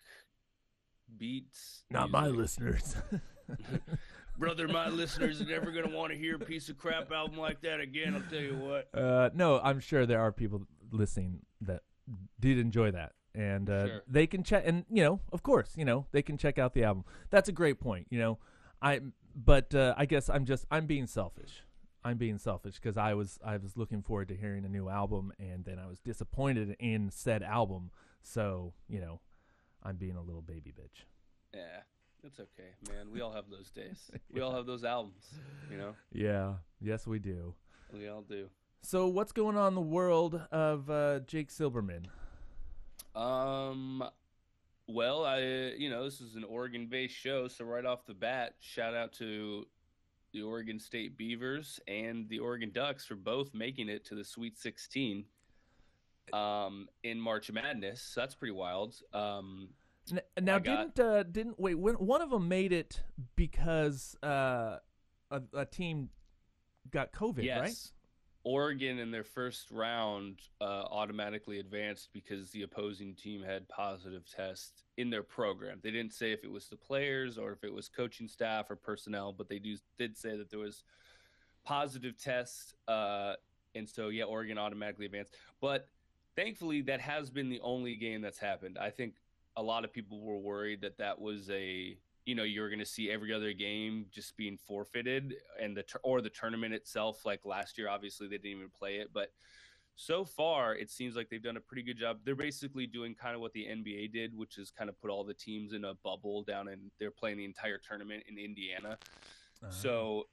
[1.17, 2.95] beats." Not my listeners.
[4.37, 7.37] Brother, my listeners are never going to want to hear a piece of crap album
[7.37, 8.89] like that again, I'll tell you what.
[8.95, 11.81] uh, no, I'm sure there are people listening that
[12.39, 13.13] did enjoy that.
[13.33, 14.01] And uh, Sure.
[14.07, 16.83] they can check, and you know, of course, you know, they can check out the
[16.83, 17.05] album.
[17.29, 18.07] That's a great point.
[18.09, 18.39] You know,
[18.81, 18.99] I,
[19.35, 21.63] but uh, I guess I'm just I'm being selfish.
[22.03, 25.31] I'm being selfish because I was I was looking forward to hearing a new album,
[25.39, 27.91] and then I was disappointed in said album.
[28.21, 29.21] So you know,
[29.81, 31.05] I'm being a little baby bitch.
[31.53, 31.83] Yeah,
[32.21, 33.11] that's okay, man.
[33.13, 34.11] We all have those days.
[34.33, 35.23] We all have those albums,
[35.69, 35.93] you know?
[36.13, 37.53] Yeah, yes, we do.
[37.93, 38.47] We all do.
[38.83, 42.05] So what's going on in the world of uh, Jake Silberman?
[43.15, 44.03] Um,
[44.87, 45.39] well, I
[45.77, 49.65] you know this is an Oregon-based show, so right off the bat, shout out to
[50.33, 54.57] the Oregon State Beavers and the Oregon Ducks for both making it to the Sweet
[54.57, 55.25] 16
[56.33, 58.01] um, in March Madness.
[58.01, 58.95] So that's pretty wild.
[59.13, 59.69] Um,
[60.11, 63.01] N- now got- didn't uh, didn't wait when one of them made it
[63.35, 64.77] because uh,
[65.29, 66.09] a, a team
[66.89, 67.59] got COVID, yes.
[67.59, 67.91] right?
[68.43, 74.83] Oregon in their first round uh, automatically advanced because the opposing team had positive tests
[74.97, 75.79] in their program.
[75.83, 78.75] They didn't say if it was the players or if it was coaching staff or
[78.75, 80.83] personnel, but they do did say that there was
[81.63, 83.33] positive tests, uh,
[83.75, 85.35] and so yeah, Oregon automatically advanced.
[85.59, 85.87] But
[86.35, 88.77] thankfully, that has been the only game that's happened.
[88.79, 89.15] I think
[89.55, 92.85] a lot of people were worried that that was a you know you're going to
[92.85, 97.77] see every other game just being forfeited and the or the tournament itself like last
[97.77, 99.31] year obviously they didn't even play it but
[99.95, 102.19] so far it seems like they've done a pretty good job.
[102.23, 105.23] They're basically doing kind of what the nba did which is kind of put all
[105.23, 108.97] the teams in a bubble down and they're playing the entire tournament in indiana.
[109.69, 110.27] So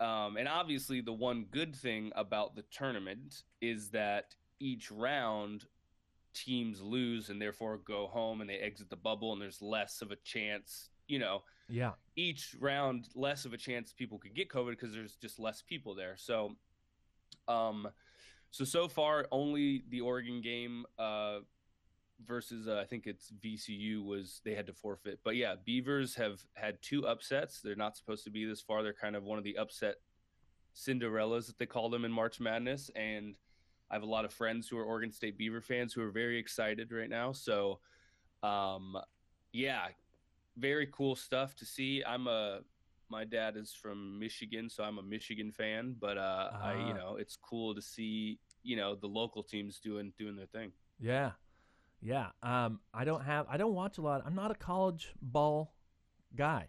[0.00, 5.64] um, and obviously the one good thing about the tournament is that each round
[6.34, 10.10] teams lose and therefore go home and they exit the bubble and there's less of
[10.10, 14.70] a chance you know yeah, each round less of a chance people could get COVID
[14.70, 16.14] because there's just less people there.
[16.16, 16.56] So,
[17.48, 17.88] um,
[18.50, 21.38] so so far only the Oregon game uh,
[22.26, 25.20] versus uh, I think it's VCU was they had to forfeit.
[25.24, 27.60] But yeah, Beavers have had two upsets.
[27.60, 28.82] They're not supposed to be this far.
[28.82, 29.96] They're kind of one of the upset
[30.74, 33.36] Cinderellas that they call them in March Madness, and
[33.90, 36.38] I have a lot of friends who are Oregon State Beaver fans who are very
[36.38, 37.32] excited right now.
[37.32, 37.80] So,
[38.42, 38.96] um,
[39.52, 39.88] yeah,
[40.60, 42.02] very cool stuff to see.
[42.06, 42.60] I'm a
[43.08, 45.96] my dad is from Michigan, so I'm a Michigan fan.
[45.98, 46.88] But uh, I, Ah.
[46.88, 50.72] you know, it's cool to see you know the local teams doing doing their thing.
[51.00, 51.32] yeah,
[52.00, 52.28] yeah.
[52.42, 54.22] Um, I don't have I don't watch a lot.
[54.26, 55.74] I'm not a college ball
[56.36, 56.68] guy.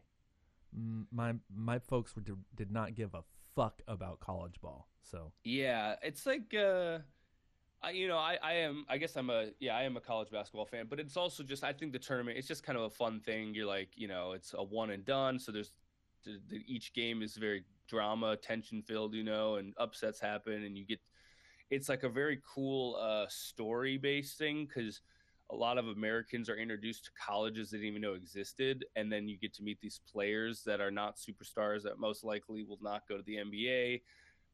[1.11, 2.21] My my folks were,
[2.55, 3.23] did not give a
[3.55, 4.87] fuck about college ball.
[5.03, 6.99] So Yeah, it's like uh
[7.83, 10.29] I you know, I I am I guess I'm a yeah, I am a college
[10.31, 12.89] basketball fan, but it's also just I think the tournament it's just kind of a
[12.89, 13.53] fun thing.
[13.55, 15.71] You're like, you know, it's a one and done, so there's
[16.23, 20.77] the, the, each game is very drama, tension filled, you know, and upsets happen and
[20.77, 20.99] you get
[21.71, 25.01] it's like a very cool uh story based thing cuz
[25.49, 29.27] a lot of Americans are introduced to colleges they didn't even know existed, and then
[29.27, 33.07] you get to meet these players that are not superstars that most likely will not
[33.07, 34.01] go to the NBA.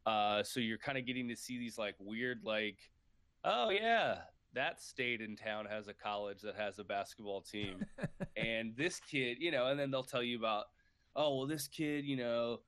[0.06, 2.78] Uh, so you're kind of getting to see these like weird, like,
[3.44, 4.20] oh yeah,
[4.54, 7.86] that state in town has a college that has a basketball team,
[8.38, 10.66] and this kid, you know, and then they'll tell you about,
[11.16, 12.60] oh well, this kid, you know,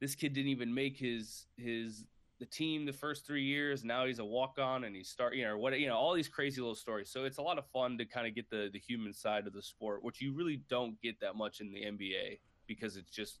[0.00, 2.04] this kid didn't even make his his
[2.38, 3.84] the team the first three years.
[3.84, 6.28] Now he's a walk on and he's start, you know, what you know, all these
[6.28, 7.08] crazy little stories.
[7.08, 9.52] So it's a lot of fun to kind of get the the human side of
[9.52, 13.38] the sport, which you really don't get that much in the NBA because it's just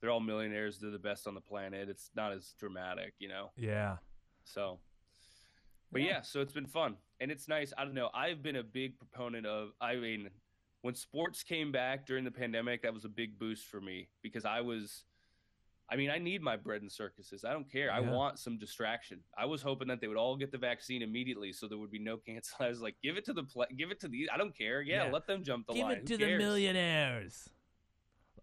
[0.00, 0.78] they're all millionaires.
[0.78, 1.88] They're the best on the planet.
[1.88, 3.50] It's not as dramatic, you know.
[3.56, 3.96] Yeah.
[4.44, 4.78] So,
[5.94, 7.72] but yeah, so it's been fun and it's nice.
[7.78, 8.10] I don't know.
[8.14, 9.70] I've been a big proponent of.
[9.80, 10.28] I mean,
[10.82, 14.44] when sports came back during the pandemic, that was a big boost for me because
[14.44, 15.04] I was
[15.88, 17.44] I mean, I need my bread and circuses.
[17.44, 17.86] I don't care.
[17.86, 17.96] Yeah.
[17.96, 19.20] I want some distraction.
[19.36, 21.98] I was hoping that they would all get the vaccine immediately, so there would be
[21.98, 22.56] no cancel.
[22.60, 24.30] I was like, give it to the play, give it to the.
[24.32, 24.80] I don't care.
[24.80, 25.12] Yeah, yeah.
[25.12, 26.04] let them jump the give line.
[26.04, 27.50] Give it to the millionaires.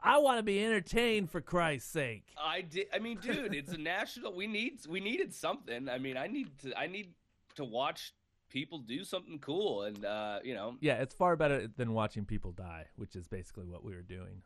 [0.03, 2.25] I want to be entertained for Christ's sake.
[2.39, 2.87] I did.
[2.93, 4.33] I mean, dude, it's a national.
[4.33, 4.79] We need.
[4.87, 5.89] We needed something.
[5.89, 6.77] I mean, I need to.
[6.77, 7.13] I need
[7.61, 8.13] to watch
[8.49, 10.75] people do something cool, and uh, you know.
[10.81, 14.43] Yeah, it's far better than watching people die, which is basically what we were doing.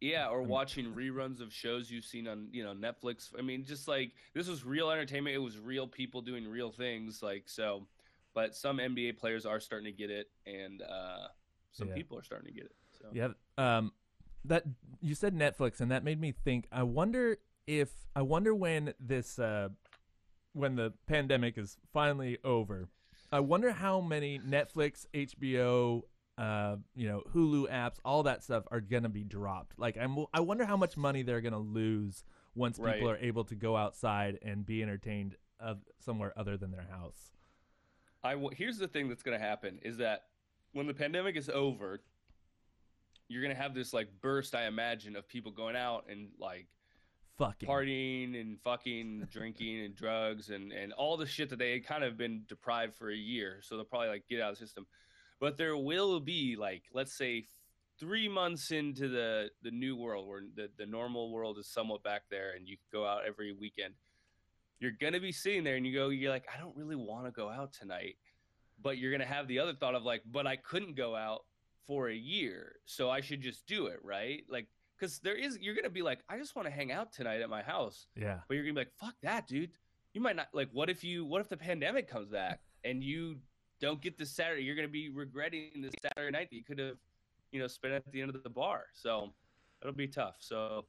[0.00, 3.30] Yeah, or watching reruns of shows you've seen on, you know, Netflix.
[3.36, 5.34] I mean, just like this was real entertainment.
[5.34, 7.22] It was real people doing real things.
[7.22, 7.86] Like so,
[8.34, 11.28] but some NBA players are starting to get it, and uh,
[11.72, 11.94] some yeah.
[11.94, 12.74] people are starting to get it.
[13.00, 13.92] So yeah, um,
[14.44, 14.64] that
[15.00, 16.66] you said Netflix, and that made me think.
[16.70, 19.70] I wonder if I wonder when this uh,
[20.56, 22.88] when the pandemic is finally over.
[23.30, 26.02] I wonder how many Netflix, HBO,
[26.38, 29.78] uh, you know, Hulu apps, all that stuff are gonna be dropped.
[29.78, 32.24] Like, I'm, I wonder how much money they're gonna lose
[32.54, 32.94] once right.
[32.94, 37.32] people are able to go outside and be entertained of somewhere other than their house.
[38.24, 40.24] I w- here's the thing that's gonna happen is that
[40.72, 42.00] when the pandemic is over,
[43.28, 46.66] you're gonna have this like burst, I imagine, of people going out and like
[47.38, 51.86] fucking partying and fucking drinking and drugs and and all the shit that they had
[51.86, 53.60] kind of been deprived for a year.
[53.62, 54.86] So they'll probably like get out of the system.
[55.40, 57.48] But there will be like let's say
[57.98, 62.22] three months into the the new world where the, the normal world is somewhat back
[62.30, 63.94] there and you go out every weekend
[64.78, 67.30] you're gonna be sitting there and you go you're like i don't really want to
[67.30, 68.16] go out tonight.
[68.82, 71.44] But you're gonna have the other thought of like but i couldn't go out
[71.86, 74.42] for a year so i should just do it right?
[74.48, 74.66] Like
[74.98, 77.50] because there is you're gonna be like i just want to hang out tonight at
[77.50, 79.70] my house yeah but you're gonna be like fuck that dude
[80.14, 83.36] you might not like what if you what if the pandemic comes back and you
[83.80, 84.62] don't get this Saturday.
[84.62, 86.96] You're going to be regretting this Saturday night that you could have,
[87.52, 88.84] you know, spent at the end of the bar.
[88.94, 89.32] So
[89.82, 90.36] it'll be tough.
[90.40, 90.86] So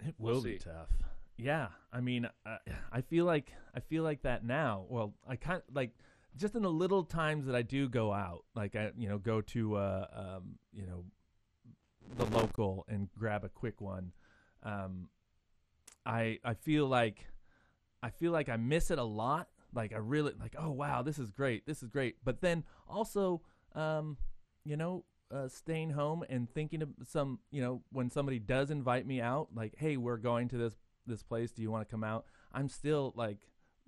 [0.00, 0.88] it will we'll be tough.
[1.36, 2.56] Yeah, I mean, uh,
[2.92, 4.84] I feel like I feel like that now.
[4.88, 5.92] Well, I kind like
[6.36, 9.40] just in the little times that I do go out, like I, you know, go
[9.40, 11.04] to, uh, um, you know,
[12.16, 14.12] the local and grab a quick one.
[14.62, 15.08] Um,
[16.04, 17.26] I I feel like
[18.02, 21.18] I feel like I miss it a lot like I really like, oh wow, this
[21.18, 22.16] is great, this is great.
[22.24, 23.42] But then also,
[23.74, 24.16] um,
[24.64, 29.06] you know, uh, staying home and thinking of some, you know, when somebody does invite
[29.06, 30.74] me out, like, hey, we're going to this
[31.06, 31.52] this place.
[31.52, 32.24] Do you want to come out?
[32.52, 33.38] I'm still like,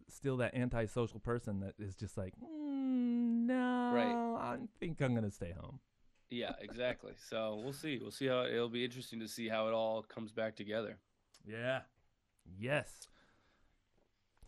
[0.08, 4.54] still that antisocial person that is just like, mm, no, right.
[4.54, 5.80] I think I'm gonna stay home.
[6.33, 7.12] Yeah, exactly.
[7.28, 7.99] so we'll see.
[8.01, 10.99] We'll see how it'll be interesting to see how it all comes back together.
[11.47, 11.80] Yeah.
[12.59, 13.07] Yes.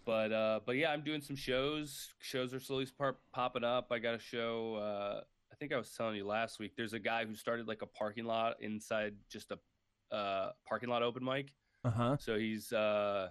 [0.07, 2.15] But uh, but yeah, I'm doing some shows.
[2.21, 3.89] Shows are slowly par- popping up.
[3.91, 4.77] I got a show.
[4.77, 5.21] Uh,
[5.53, 6.73] I think I was telling you last week.
[6.75, 11.03] There's a guy who started like a parking lot inside just a uh, parking lot
[11.03, 11.53] open mic.
[11.85, 12.17] Uh huh.
[12.19, 13.29] So he's uh,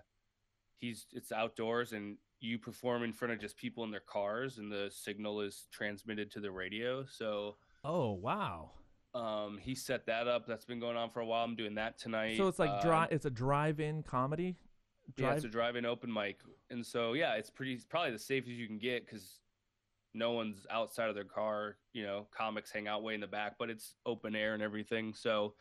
[0.77, 4.71] he's it's outdoors and you perform in front of just people in their cars and
[4.71, 7.05] the signal is transmitted to the radio.
[7.05, 8.71] So oh wow.
[9.15, 10.47] Um, he set that up.
[10.47, 11.43] That's been going on for a while.
[11.43, 12.35] I'm doing that tonight.
[12.37, 13.03] So it's like dry.
[13.03, 14.55] Um, it's a drive-in comedy.
[15.17, 18.19] Drive- yeah, it's a drive-in open mic, and so yeah, it's pretty it's probably the
[18.19, 19.39] safest you can get because
[20.13, 21.75] no one's outside of their car.
[21.93, 25.13] You know, comics hang out way in the back, but it's open air and everything.
[25.13, 25.53] So,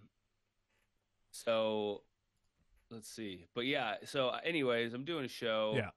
[1.30, 2.02] so
[2.90, 3.46] let's see.
[3.54, 5.74] But yeah, so anyways, I'm doing a show.
[5.76, 5.90] Yeah.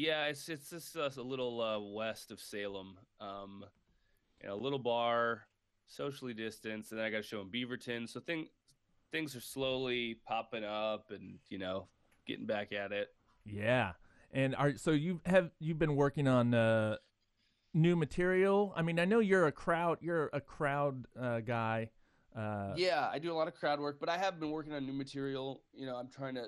[0.00, 2.96] Yeah, it's it's just uh, a little uh, west of Salem.
[3.20, 3.66] Um,
[4.40, 5.42] in a little bar,
[5.88, 8.08] socially distanced, and then I got a show in Beaverton.
[8.08, 8.46] So thing
[9.12, 11.88] things are slowly popping up, and you know,
[12.26, 13.08] getting back at it.
[13.44, 13.92] Yeah,
[14.32, 16.96] and are so you have you've been working on uh,
[17.74, 18.72] new material?
[18.74, 21.90] I mean, I know you're a crowd you're a crowd uh, guy.
[22.34, 24.86] Uh, yeah, I do a lot of crowd work, but I have been working on
[24.86, 25.60] new material.
[25.74, 26.46] You know, I'm trying to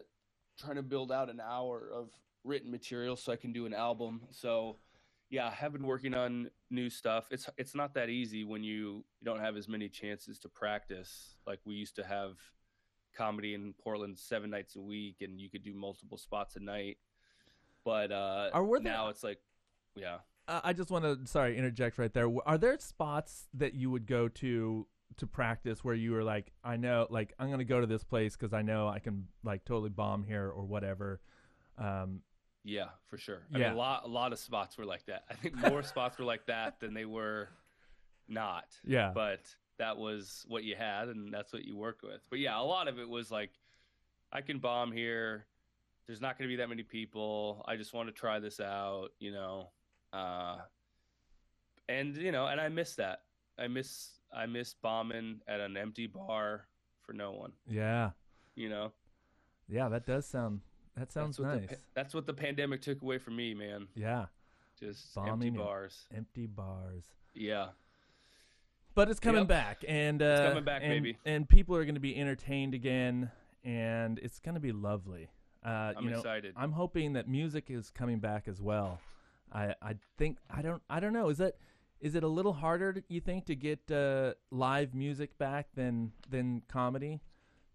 [0.58, 2.08] trying to build out an hour of
[2.44, 4.22] written material so I can do an album.
[4.30, 4.76] So
[5.30, 7.28] yeah, I have been working on new stuff.
[7.30, 11.36] It's it's not that easy when you, you don't have as many chances to practice.
[11.46, 12.36] Like we used to have
[13.16, 16.98] comedy in Portland seven nights a week, and you could do multiple spots a night.
[17.82, 19.38] But uh, Are there, now it's like,
[19.96, 20.18] yeah.
[20.48, 22.28] Uh, I just want to sorry interject right there.
[22.44, 24.86] Are there spots that you would go to
[25.16, 28.36] to practice where you were like, I know, like I'm gonna go to this place
[28.36, 31.20] because I know I can like totally bomb here or whatever.
[31.78, 32.20] Um,
[32.64, 33.42] yeah, for sure.
[33.52, 33.68] I yeah.
[33.68, 35.24] mean, a lot, a lot of spots were like that.
[35.30, 37.48] I think more spots were like that than they were
[38.28, 38.66] not.
[38.84, 39.12] Yeah.
[39.14, 39.40] But
[39.78, 42.20] that was what you had, and that's what you worked with.
[42.30, 43.50] But yeah, a lot of it was like,
[44.32, 45.46] I can bomb here.
[46.06, 47.64] There's not going to be that many people.
[47.66, 49.68] I just want to try this out, you know.
[50.12, 50.56] Uh,
[51.88, 53.22] and you know, and I miss that.
[53.58, 56.66] I miss I miss bombing at an empty bar
[57.02, 57.52] for no one.
[57.68, 58.10] Yeah.
[58.54, 58.92] You know.
[59.68, 60.60] Yeah, that does sound
[60.96, 61.70] that sounds that's nice.
[61.70, 63.88] The, that's what the pandemic took away from me, man.
[63.94, 64.26] Yeah.
[64.78, 66.06] Just Bombing empty bars.
[66.14, 67.04] Empty bars.
[67.34, 67.68] Yeah.
[68.94, 69.48] But it's coming yep.
[69.48, 71.18] back, and uh, it's coming back, and, baby.
[71.24, 73.30] And people are going to be entertained again,
[73.64, 75.30] and it's going to be lovely.
[75.64, 76.52] Uh, I'm you know, excited.
[76.56, 79.00] I'm hoping that music is coming back as well.
[79.52, 81.28] I I think I don't I don't know.
[81.28, 81.56] Is it
[82.00, 86.62] is it a little harder you think to get uh, live music back than than
[86.68, 87.20] comedy?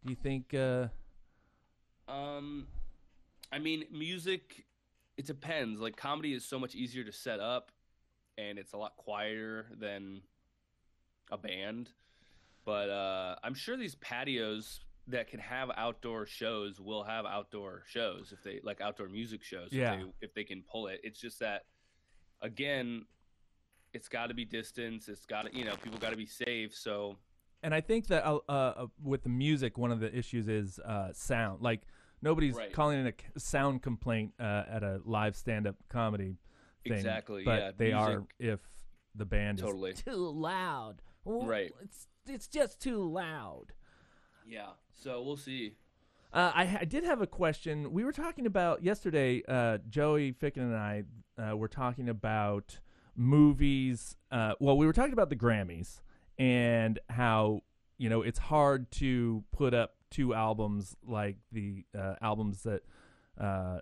[0.05, 0.53] Do you think?
[0.53, 0.87] Uh,
[2.09, 2.67] um,
[3.51, 4.65] I mean, music.
[5.17, 5.79] It depends.
[5.79, 7.71] Like comedy is so much easier to set up,
[8.37, 10.21] and it's a lot quieter than
[11.31, 11.89] a band.
[12.65, 18.33] But uh, I'm sure these patios that can have outdoor shows will have outdoor shows
[18.33, 19.69] if they like outdoor music shows.
[19.71, 19.93] Yeah.
[19.93, 21.63] If they, if they can pull it, it's just that
[22.41, 23.05] again,
[23.93, 25.07] it's got to be distance.
[25.07, 26.75] It's got to you know people got to be safe.
[26.75, 27.15] So.
[27.63, 31.11] And I think that uh, uh, with the music, one of the issues is uh,
[31.13, 31.61] sound.
[31.63, 31.81] Like
[32.21, 32.73] nobody's right.
[32.73, 36.37] calling in a sound complaint uh, at a live stand-up comedy
[36.87, 36.97] thing.
[36.97, 37.43] Exactly.
[37.43, 38.59] But yeah, they music, are if
[39.15, 39.91] the band totally.
[39.91, 41.01] is too loud.
[41.25, 41.71] Right.
[41.83, 43.73] It's it's just too loud.
[44.45, 44.69] Yeah.
[44.93, 45.73] So we'll see.
[46.33, 47.93] Uh, I, I, did have a question.
[47.93, 49.41] We were talking about yesterday.
[49.47, 51.03] Uh, Joey Ficken and I
[51.41, 52.79] uh, were talking about
[53.15, 54.17] movies.
[54.29, 56.01] Uh, well, we were talking about the Grammys
[56.37, 57.63] and how
[57.97, 62.81] you know it's hard to put up two albums like the uh, albums that
[63.39, 63.79] uh,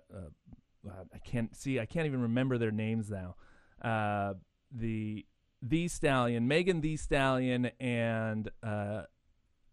[0.86, 1.80] uh, I can't see.
[1.80, 3.36] I can't even remember their names now.
[3.82, 4.34] Uh,
[4.70, 5.26] the
[5.62, 9.02] the Stallion, Megan Thee Stallion, and uh,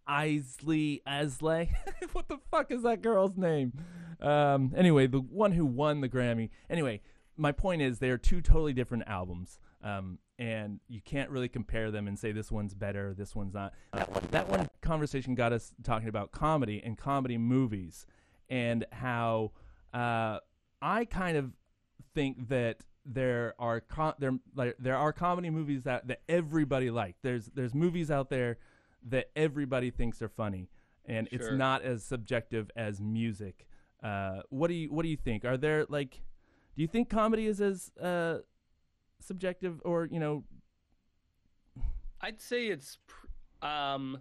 [0.07, 1.69] Isley Asley.
[2.13, 3.73] what the fuck is that girl's name?
[4.21, 6.49] Um, anyway, the one who won the Grammy.
[6.69, 7.01] Anyway,
[7.37, 9.59] my point is they are two totally different albums.
[9.83, 13.73] Um, and you can't really compare them and say this one's better, this one's not.
[13.93, 18.05] That one, that one conversation got us talking about comedy and comedy movies,
[18.49, 19.51] and how
[19.93, 20.39] uh,
[20.81, 21.51] I kind of
[22.15, 27.15] think that there are com- there like, there are comedy movies that, that everybody like.
[27.21, 28.57] There's there's movies out there
[29.09, 30.69] that everybody thinks are funny,
[31.05, 31.39] and sure.
[31.39, 33.67] it's not as subjective as music.
[34.01, 35.45] Uh, what do you what do you think?
[35.45, 36.21] Are there like
[36.75, 38.39] do you think comedy is as uh,
[39.23, 40.43] subjective or you know
[42.21, 42.97] i'd say it's
[43.61, 44.19] um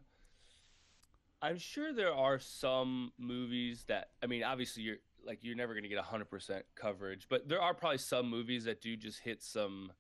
[1.41, 5.85] i'm sure there are some movies that i mean obviously you're like you're never going
[5.85, 9.93] to get 100% coverage but there are probably some movies that do just hit some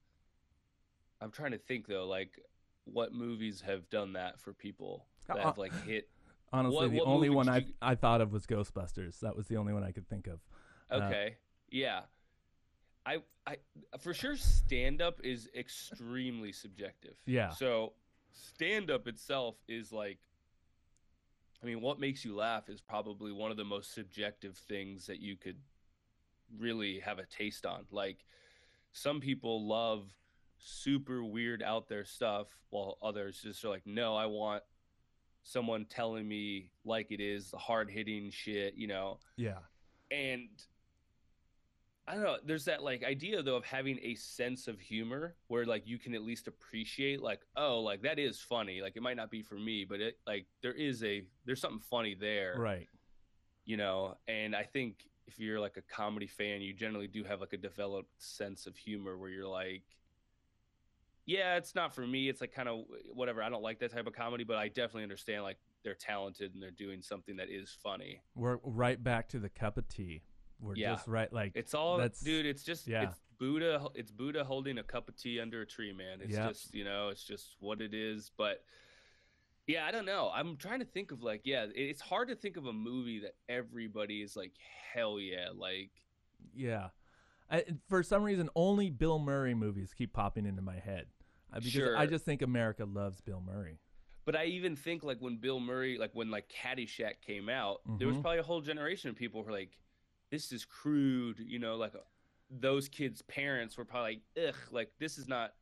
[1.20, 2.40] i'm trying to think though like
[2.84, 6.09] what movies have done that for people that uh, have like hit
[6.53, 7.64] honestly what, the what only one I.
[7.80, 9.20] I thought of was ghostbusters.
[9.20, 10.40] That was the only one i could think of.
[10.90, 11.26] Okay.
[11.32, 11.34] Uh,
[11.70, 12.00] yeah
[13.05, 13.57] I, I
[13.98, 17.14] for sure stand up is extremely subjective.
[17.26, 17.50] Yeah.
[17.50, 17.94] So
[18.32, 20.18] stand up itself is like
[21.62, 25.20] I mean, what makes you laugh is probably one of the most subjective things that
[25.20, 25.59] you could
[26.59, 27.86] really have a taste on.
[27.92, 28.24] Like
[28.92, 30.07] some people love
[30.59, 34.62] super weird out there stuff while others just are like, "No, I want
[35.44, 39.59] someone telling me like it is, the hard-hitting shit, you know." Yeah.
[40.11, 40.48] And
[42.07, 42.36] I don't know.
[42.44, 46.14] There's that like idea though of having a sense of humor where like you can
[46.14, 48.80] at least appreciate like oh like that is funny.
[48.82, 51.80] Like it might not be for me, but it like there is a there's something
[51.80, 52.57] funny there.
[52.59, 52.88] Right.
[53.64, 57.40] You know, and I think if you're like a comedy fan, you generally do have
[57.40, 59.84] like a developed sense of humor where you're like
[61.24, 62.28] yeah, it's not for me.
[62.28, 63.42] It's like kind of whatever.
[63.42, 66.62] I don't like that type of comedy, but I definitely understand like they're talented and
[66.62, 68.20] they're doing something that is funny.
[68.34, 70.22] We're right back to the cup of tea.
[70.62, 70.92] We're Yeah.
[70.94, 72.46] just right like It's all, That's- dude.
[72.46, 73.02] It's just yeah.
[73.08, 73.88] it's Buddha.
[73.94, 76.20] It's Buddha holding a cup of tea under a tree, man.
[76.22, 78.30] It's just you know, it's just what it is.
[78.36, 78.64] But
[79.66, 80.30] yeah, I don't know.
[80.32, 83.34] I'm trying to think of like, yeah, it's hard to think of a movie that
[83.48, 84.52] everybody is like,
[84.92, 85.90] hell yeah, like.
[86.54, 86.88] yeah.
[87.50, 91.06] I, for some reason, only Bill Murray movies keep popping into my head
[91.52, 91.96] because Sure.
[91.98, 93.78] I just think America loves Bill Murray.
[94.24, 98.06] But I even think like when Bill Murray, like when like Caddyshack came out, there
[98.08, 98.22] was Mhm.
[98.22, 99.76] probably a whole generation of people who were like,
[100.32, 101.92] "This is crude," you know, like
[102.50, 105.54] those kids' parents were probably like, "Ugh, like this is not,"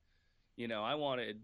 [0.57, 1.43] you know, I wanted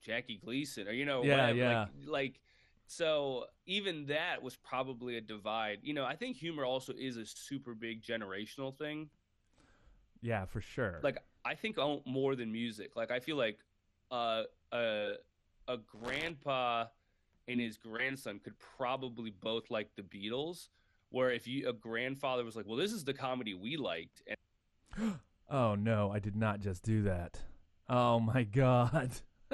[0.00, 1.58] Jackie Gleason or you know, Yeah, whatever.
[1.58, 1.80] yeah.
[1.80, 2.40] Like, like
[2.86, 5.78] so even that was probably a divide.
[5.82, 9.10] You know, I think humor also is a super big generational thing.
[10.22, 11.00] Yeah, for sure.
[11.02, 11.76] Like I think
[12.06, 12.96] more than music.
[12.96, 13.58] Like I feel like
[14.10, 15.12] uh, a
[15.68, 16.86] a grandpa
[17.48, 20.68] and his grandson could probably both like the Beatles.
[21.12, 25.14] Where if you a grandfather was like, "Well, this is the comedy we liked," and
[25.50, 27.38] oh no, I did not just do that.
[27.88, 29.12] Oh my god.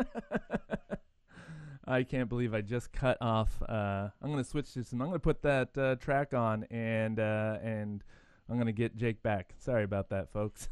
[1.85, 3.63] I can't believe I just cut off.
[3.63, 7.57] Uh, I'm gonna switch this, and I'm gonna put that uh, track on, and uh,
[7.63, 8.05] and
[8.49, 9.55] I'm gonna get Jake back.
[9.59, 10.69] Sorry about that, folks.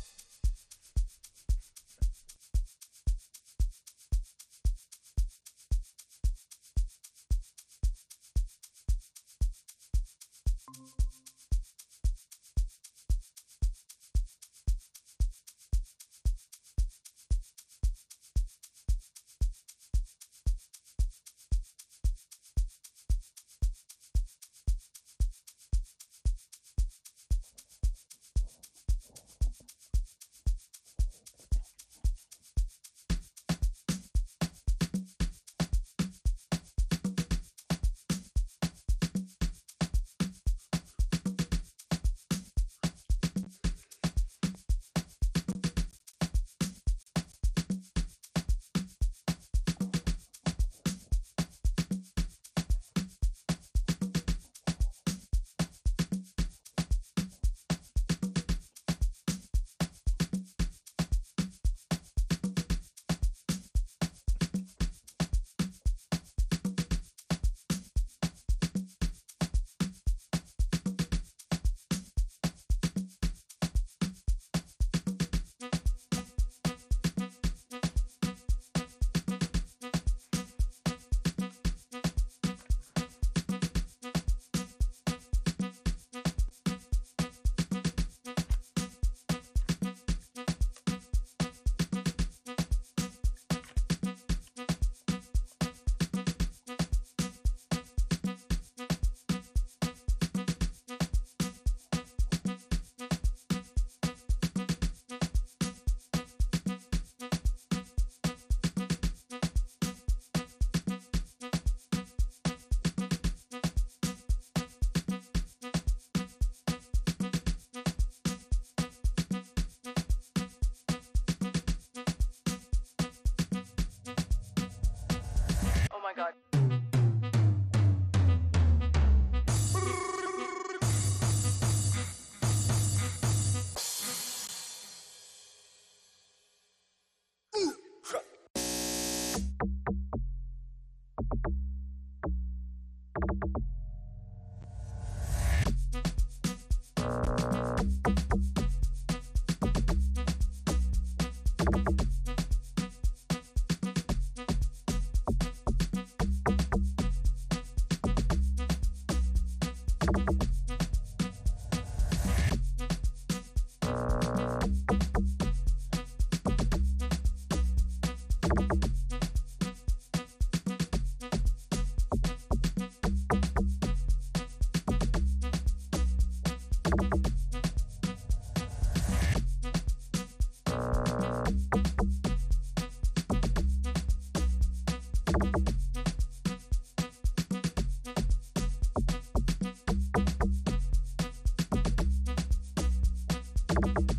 [193.86, 194.18] you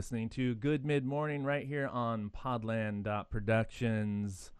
[0.00, 4.50] listening to Good Mid Morning right here on Podland Productions.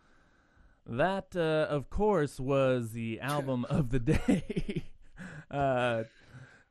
[0.85, 4.85] That, uh, of course, was the album of the day.
[5.51, 6.03] uh,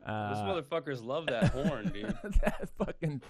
[0.05, 2.15] uh, Those motherfuckers love that horn, dude.
[2.43, 3.23] that fucking.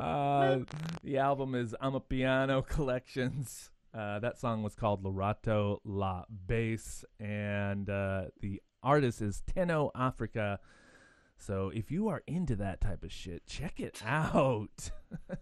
[0.00, 0.58] uh,
[1.04, 3.72] the album is Amapiano Collections.
[3.92, 10.56] Uh, that song was called Lorato La Bass, and uh, the artist is Teno Afrika.
[11.38, 14.90] So if you are into that type of shit, check it out.
[15.30, 15.36] uh,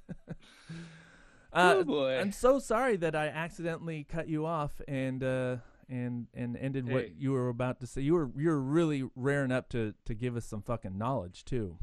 [1.52, 2.18] Oh, boy.
[2.18, 5.56] I'm so sorry that I accidentally cut you off and uh,
[5.88, 6.92] and and ended Hey.
[6.94, 8.02] what you were about to say.
[8.02, 11.78] You were you were really raring up to to give us some fucking knowledge too.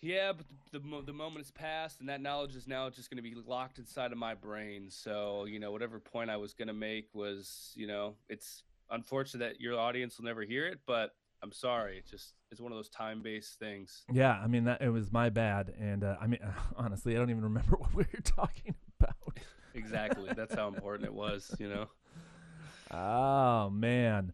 [0.00, 3.16] Yeah, but the mo- the moment has passed, and that knowledge is now just going
[3.16, 4.90] to be locked inside of my brain.
[4.90, 9.40] So you know, whatever point I was going to make was, you know, it's unfortunate
[9.40, 11.98] that your audience will never hear it, but I'm sorry.
[11.98, 14.04] It's just it's one of those time based things.
[14.12, 16.40] Yeah, I mean that it was my bad, and uh, I mean
[16.76, 19.14] honestly, I don't even remember what we were talking about.
[19.74, 20.28] Exactly.
[20.34, 21.54] That's how important it was.
[21.60, 21.86] You know.
[22.90, 24.32] Oh man.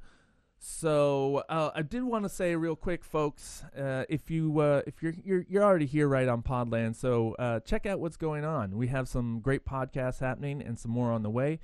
[0.58, 5.02] So uh, I did want to say real quick, folks, uh, if you uh, if
[5.02, 8.78] you're you're you're already here right on Podland, so uh, check out what's going on.
[8.78, 11.60] We have some great podcasts happening and some more on the way.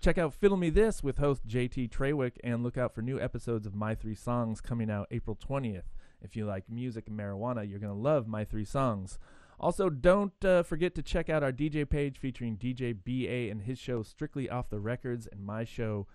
[0.00, 3.66] Check out Fiddle Me This with host JT Trawick and look out for new episodes
[3.66, 5.82] of My Three Songs coming out April 20th.
[6.22, 9.18] If you like music and marijuana, you're going to love My Three Songs.
[9.58, 13.78] Also, don't uh, forget to check out our DJ page featuring DJ BA and his
[13.78, 16.06] show Strictly Off the Records and my show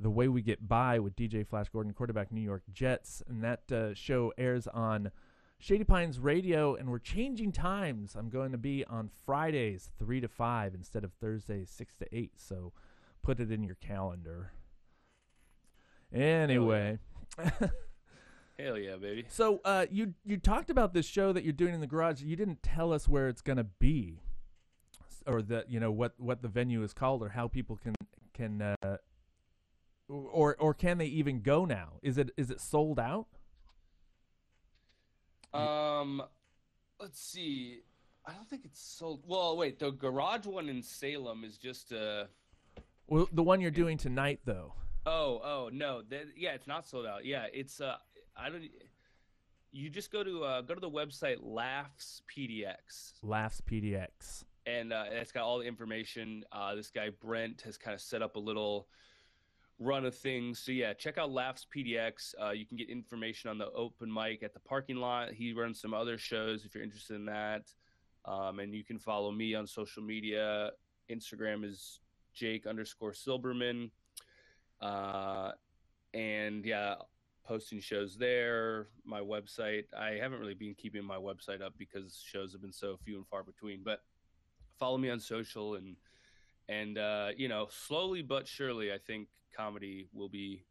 [0.00, 3.22] The Way We Get By with DJ Flash Gordon, quarterback New York Jets.
[3.28, 5.10] And that uh, show airs on
[5.58, 8.16] Shady Pines Radio, and we're changing times.
[8.18, 12.32] I'm going to be on Fridays, 3 to 5, instead of Thursdays, 6 to 8.
[12.38, 12.72] So
[13.26, 14.52] put it in your calendar.
[16.14, 17.00] Anyway.
[18.58, 19.26] Hell yeah, baby.
[19.28, 22.22] So uh, you you talked about this show that you're doing in the garage.
[22.22, 24.22] You didn't tell us where it's gonna be,
[25.26, 27.94] or the you know what what the venue is called, or how people can
[28.32, 28.96] can uh,
[30.08, 31.94] or or can they even go now?
[32.02, 33.26] Is it is it sold out?
[35.52, 36.22] Um,
[37.00, 37.80] let's see.
[38.24, 39.24] I don't think it's sold.
[39.26, 39.80] Well, wait.
[39.80, 42.26] The garage one in Salem is just uh
[43.08, 44.74] Well, the one you're doing tonight though.
[45.04, 46.02] Oh, oh no.
[46.36, 47.24] Yeah, it's not sold out.
[47.24, 47.96] Yeah, it's uh
[48.36, 48.64] I don't
[49.72, 54.44] you just go to uh go to the website Laughs PDX Laughs PDX.
[54.66, 56.44] and uh it's got all the information.
[56.50, 58.88] Uh this guy Brent has kind of set up a little
[59.78, 60.58] run of things.
[60.58, 62.34] So yeah, check out Laughs PDX.
[62.42, 65.32] Uh you can get information on the open mic at the parking lot.
[65.32, 67.70] He runs some other shows if you're interested in that.
[68.24, 70.72] Um and you can follow me on social media.
[71.08, 72.00] Instagram is
[72.36, 73.90] Jake underscore Silberman.
[74.80, 75.52] Uh
[76.14, 76.94] and yeah,
[77.44, 78.88] posting shows there.
[79.04, 82.98] My website, I haven't really been keeping my website up because shows have been so
[83.04, 83.82] few and far between.
[83.84, 84.02] But
[84.78, 85.96] follow me on social and
[86.68, 90.64] and uh, you know, slowly but surely, I think comedy will be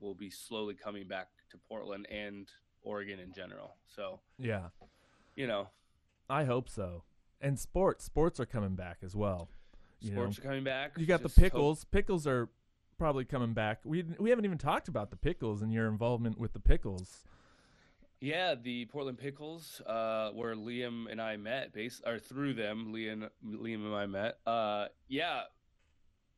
[0.00, 2.48] will be slowly coming back to Portland and
[2.82, 3.76] Oregon in general.
[3.86, 4.68] So Yeah,
[5.36, 5.68] you know,
[6.28, 7.04] I hope so.
[7.40, 9.48] And sports, sports are coming back as well.
[10.00, 10.92] You know, sports are coming back.
[10.98, 11.84] You got Just the hope- pickles.
[11.84, 12.48] Pickles are
[12.98, 13.80] probably coming back.
[13.84, 17.24] We we haven't even talked about the pickles and your involvement with the pickles.
[18.18, 23.28] Yeah, the Portland Pickles, uh, where Liam and I met, base or through them, Liam,
[23.46, 24.38] Liam and I met.
[24.46, 25.42] Uh, yeah,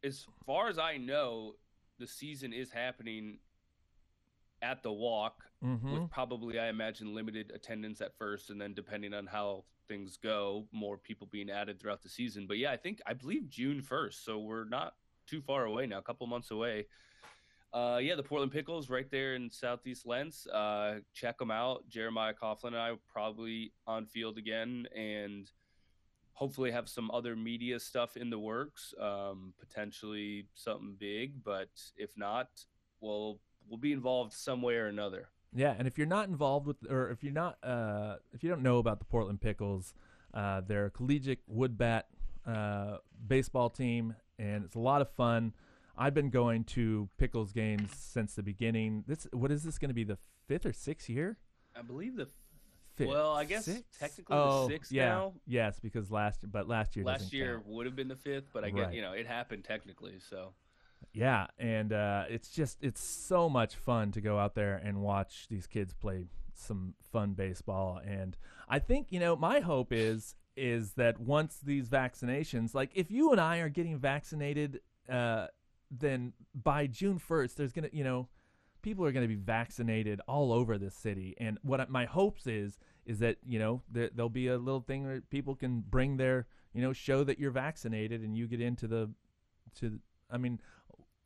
[0.02, 1.54] as far as I know,
[2.00, 3.38] the season is happening
[4.61, 5.92] at the walk Mm-hmm.
[5.92, 10.66] with probably I imagine limited attendance at first, and then depending on how things go,
[10.70, 12.46] more people being added throughout the season.
[12.46, 14.94] But yeah, I think I believe June first, so we're not
[15.26, 16.86] too far away now, a couple months away.
[17.72, 20.46] Uh, yeah, the Portland Pickles right there in Southeast Lents.
[20.46, 21.86] Uh, check them out.
[21.88, 25.50] Jeremiah Coughlin and I probably on field again, and
[26.32, 28.94] hopefully have some other media stuff in the works.
[29.00, 32.48] Um, potentially something big, but if not,
[33.00, 35.28] we'll we'll be involved some way or another.
[35.55, 38.62] Yeah, and if you're not involved with, or if you're not, uh, if you don't
[38.62, 39.94] know about the Portland Pickles,
[40.34, 42.07] uh, they're a collegiate wood bat
[42.46, 45.55] uh, baseball team, and it's a lot of fun.
[45.96, 49.05] I've been going to Pickles games since the beginning.
[49.07, 51.38] This, what is this going to be the fifth or sixth year?
[51.76, 52.28] I believe the
[52.96, 54.01] Fifth, Well, I guess sixth?
[54.01, 55.34] technically the oh, sixth yeah, now.
[55.46, 57.66] Yes, because last, but last year last year count.
[57.68, 58.74] would have been the fifth, but I Right.
[58.74, 60.18] get you know it happened technically.
[60.18, 60.53] So
[61.12, 65.46] Yeah, and uh, it's just it's so much fun to go out there and watch
[65.49, 68.01] these kids play some fun baseball.
[68.05, 68.36] And
[68.68, 73.32] I think you know my hope is is that once these vaccinations, like if you
[73.32, 75.46] and I are getting vaccinated, uh,
[75.90, 78.28] then by June first, there's gonna you know
[78.82, 81.34] people are gonna be vaccinated all over this city.
[81.38, 85.05] And what my hopes is is that you know there, there'll be a little thing
[85.05, 88.86] where people can bring their you know show that you're vaccinated and you get into
[88.86, 89.11] the
[89.76, 89.99] to
[90.30, 90.61] I mean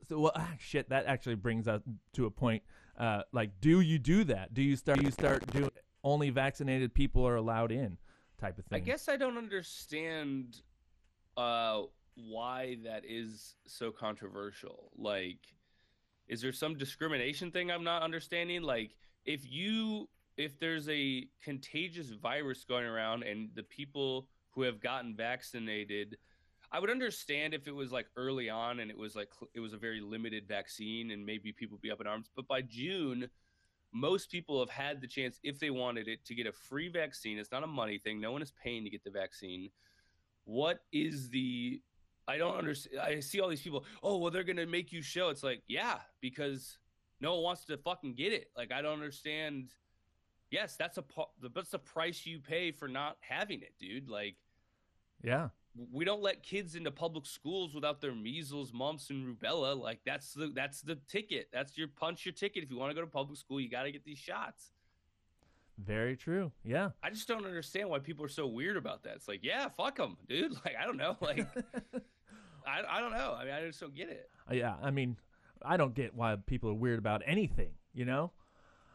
[0.09, 1.81] so well ah, shit that actually brings us
[2.13, 2.63] to a point
[2.99, 5.71] uh like do you do that do you start do you start doing
[6.05, 7.97] only vaccinated people are allowed in
[8.41, 10.61] type of thing I guess I don't understand
[11.37, 11.83] uh,
[12.15, 14.91] why that is so controversial.
[14.97, 15.39] Like,
[16.29, 18.63] is there some discrimination thing I'm not understanding?
[18.63, 18.93] Like,
[19.25, 25.15] if you if there's a contagious virus going around and the people who have gotten
[25.15, 26.17] vaccinated
[26.73, 29.75] I would understand if it was like early on and it was like it was
[29.75, 32.31] a very limited vaccine and maybe people be up in arms.
[32.35, 33.29] But by June,
[33.93, 37.39] most people have had the chance, if they wanted it, to get a free vaccine.
[37.39, 38.23] It's not a money thing.
[38.23, 39.69] No one is paying to get the vaccine.
[40.45, 41.83] What is the?
[42.27, 43.01] I don't understand.
[43.03, 43.85] I see all these people.
[44.03, 45.29] Oh well, they're gonna make you show.
[45.29, 46.79] It's like yeah, because
[47.21, 48.51] no one wants to fucking get it.
[48.57, 49.75] Like I don't understand.
[50.51, 51.05] Yes, that's a
[51.55, 54.09] that's the price you pay for not having it, dude.
[54.09, 54.37] Like
[55.23, 55.49] yeah
[55.91, 59.77] we don't let kids into public schools without their measles, mumps, and rubella.
[59.79, 61.49] Like that's the that's the ticket.
[61.53, 62.63] That's your punch your ticket.
[62.63, 64.73] If you want to go to public school, you got to get these shots.
[65.79, 69.15] very true yeah I just don't understand why people are so weird about that.
[69.17, 70.53] It's like, yeah, fuck them, dude.
[70.65, 71.17] Like I don't know.
[71.21, 71.47] Like
[72.67, 73.35] I I don't know.
[73.39, 74.29] I mean, I just don't get it.
[74.51, 75.17] Uh, yeah i mean
[75.65, 78.33] i don't get why people are weird about anything you know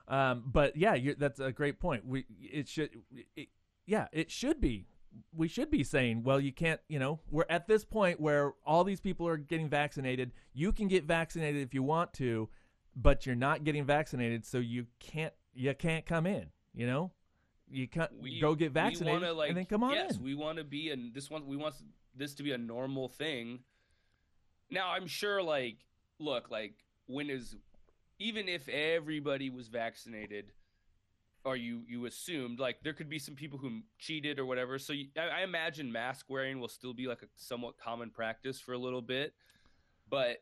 [0.10, 2.90] um, but yeah you're, that's a great point we it should
[3.36, 3.48] it,
[3.86, 4.86] yeah it should be
[5.36, 8.84] we should be saying well you can't you know we're at this point where all
[8.84, 10.32] these people are getting vaccinated.
[10.54, 12.50] You can get vaccinated if you want to
[12.96, 16.48] but you're not getting vaccinated so you can't you can't come in
[16.78, 17.12] you know?
[17.70, 20.24] You can't We go get vaccinated wanna, like, and then come on yes, in.
[20.24, 21.76] we want to be and this one we want
[22.16, 23.60] this to be a normal thing.
[24.72, 25.80] Now I'm sure like
[26.18, 26.76] look like
[27.08, 27.58] when is
[28.20, 30.54] even if everybody was vaccinated
[31.48, 34.78] or you you assumed like there could be some people who cheated or whatever.
[34.78, 38.60] So you, I, I imagine mask wearing will still be like a somewhat common practice
[38.60, 39.34] for a little bit.
[40.10, 40.38] But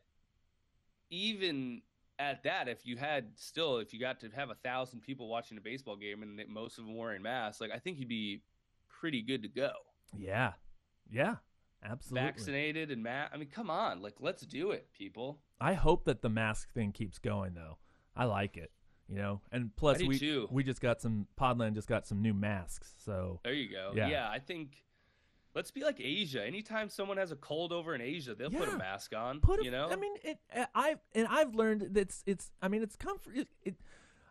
[1.10, 1.82] even
[2.18, 5.58] at that if you had still if you got to have a thousand people watching
[5.58, 8.40] a baseball game and most of them wearing masks like i think you'd be
[9.00, 9.70] pretty good to go.
[10.16, 10.52] Yeah.
[11.10, 11.36] Yeah.
[11.84, 12.26] Absolutely.
[12.26, 14.02] Vaccinated and ma- i mean come on.
[14.02, 15.40] Like let's do it people.
[15.60, 17.78] I hope that the mask thing keeps going though.
[18.16, 18.70] I like it,
[19.08, 19.40] you know.
[19.52, 20.48] And plus, we too.
[20.50, 24.08] we just got some Podland just got some new masks, so there you go Yeah.
[24.08, 24.84] yeah, i think
[25.54, 28.76] let's be like asia anytime someone has a cold over in asia they'll put a
[28.76, 29.60] mask on put.
[29.60, 30.38] A, you know I mean, it.
[30.52, 32.50] Eh, I and I've learned that it's it's.
[32.60, 33.36] I mean, it's comfort.
[33.36, 33.74] It, it,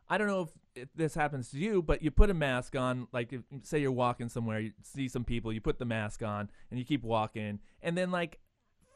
[0.07, 0.49] I don't know if,
[0.83, 3.07] if this happens to you, but you put a mask on.
[3.11, 6.49] Like, if, say you're walking somewhere, you see some people, you put the mask on,
[6.69, 8.39] and you keep walking, and then like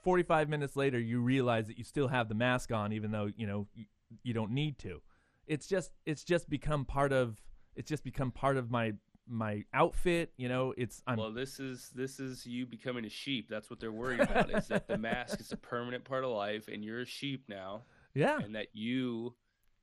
[0.03, 3.47] 45 minutes later, you realize that you still have the mask on, even though you
[3.47, 3.85] know you,
[4.23, 5.01] you don't need to.
[5.49, 7.41] It's just it's just become part of
[7.75, 8.93] it's just become part of my
[9.27, 10.31] my outfit.
[10.37, 13.79] You know, it's I'm well this is this is you becoming a sheep that's what
[13.79, 17.01] they're worried about is that the mask is a permanent part of life and you're
[17.01, 17.81] a sheep now
[18.15, 19.35] yeah and that you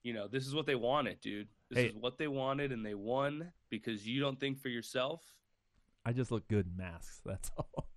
[0.03, 1.87] you know this is what they wanted dude this Hey.
[1.89, 5.23] is what they wanted and they won because you don't think for yourself
[6.05, 7.21] I just look good in masks.
[7.25, 7.89] That's all.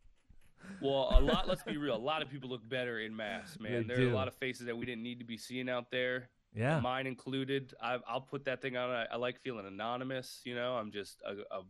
[0.82, 3.88] well a lot let's be real a lot of people look better in masks man
[3.88, 5.90] They there are a lot of faces that we didn't need to be seeing out
[5.92, 6.80] there Yeah.
[6.80, 10.74] mine included I, i'll put that thing on I, I like feeling anonymous you know
[10.74, 11.62] i'm just a, a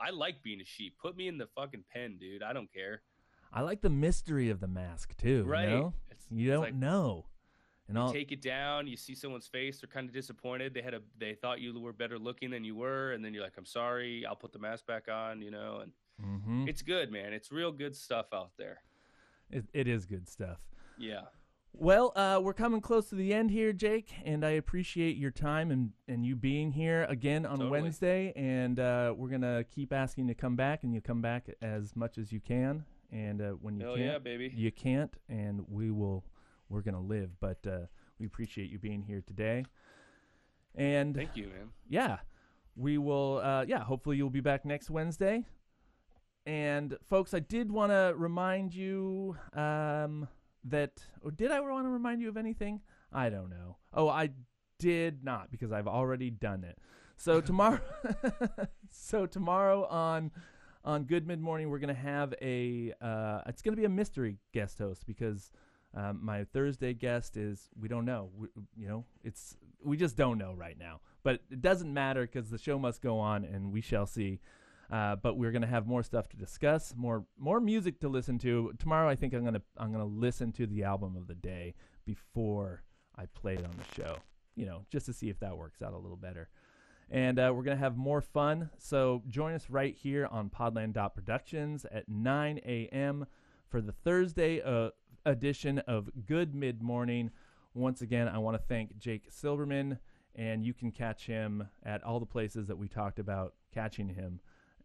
[0.00, 3.02] i like being a sheep put me in the fucking pen dude i don't care
[3.54, 5.44] I like the mystery of the mask too.
[5.44, 5.94] right You, know?
[6.10, 7.26] It's- you it's don't like- know,
[7.86, 10.72] And you all take it down, you see someone's face, they're kind of disappointed.
[10.72, 13.42] They had a they thought you were better looking than you were, and then you're
[13.42, 15.92] like, I'm sorry, I'll put the mask back on, you know, and
[16.26, 16.66] Mhm.
[16.66, 17.34] it's good, man.
[17.34, 18.80] It's real good stuff out there.
[19.50, 20.60] it, it is good stuff.
[20.96, 21.24] Yeah.
[21.74, 25.70] Well, uh, we're coming close to the end here, Jake, and I appreciate your time
[25.70, 27.70] and, and you being here again on Totally.
[27.70, 28.32] Wednesday.
[28.36, 31.96] And uh, we're gonna keep asking you to come back, and you come back as
[31.96, 32.84] much as you can.
[33.10, 34.52] And uh, when you Hell can't, yeah, baby.
[34.54, 36.24] you can't, and we will.
[36.68, 37.86] We're gonna live, but uh,
[38.18, 39.64] we appreciate you being here today.
[40.74, 41.70] And Thank you, man.
[41.88, 42.18] yeah,
[42.76, 43.40] we will.
[43.42, 45.44] Uh, yeah, hopefully you'll be back next Wednesday.
[46.46, 50.28] And folks, I did want to remind you um,
[50.64, 52.80] that, or did I want to remind you of anything?
[53.12, 53.76] I don't know.
[53.92, 54.30] Oh, I
[54.78, 56.78] did not because I've already done it.
[57.16, 57.80] So tomorrow,
[58.90, 60.30] so tomorrow on
[60.84, 62.92] on Good Mid Morning, we're gonna have a.
[63.00, 65.52] Uh, it's gonna be a mystery guest host because
[65.94, 68.30] um, my Thursday guest is we don't know.
[68.36, 71.00] We, you know, it's we just don't know right now.
[71.22, 74.40] But it doesn't matter because the show must go on, and we shall see.
[74.92, 78.74] Uh, but we're gonna have more stuff to discuss, more more music to listen to
[78.78, 79.08] tomorrow.
[79.08, 81.74] I think I'm gonna I'm gonna listen to the album of the day
[82.04, 82.82] before
[83.16, 84.18] I play it on the show.
[84.54, 86.50] You know, just to see if that works out a little better.
[87.10, 88.68] And uh, we're gonna have more fun.
[88.76, 93.26] So join us right here on Podland Productions at 9 a.m.
[93.70, 94.90] for the Thursday uh,
[95.24, 97.30] edition of Good Mid Morning.
[97.72, 99.98] Once again, I want to thank Jake Silverman,
[100.34, 104.40] and you can catch him at all the places that we talked about catching him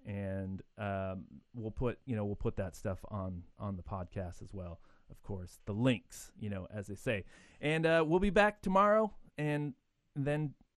[0.07, 4.53] and um, we'll put you know we'll put that stuff on on the podcast as
[4.53, 4.79] well.
[5.11, 7.25] Of course the links you know as they say.
[7.61, 9.73] And uh, we'll be back tomorrow and
[10.15, 10.53] then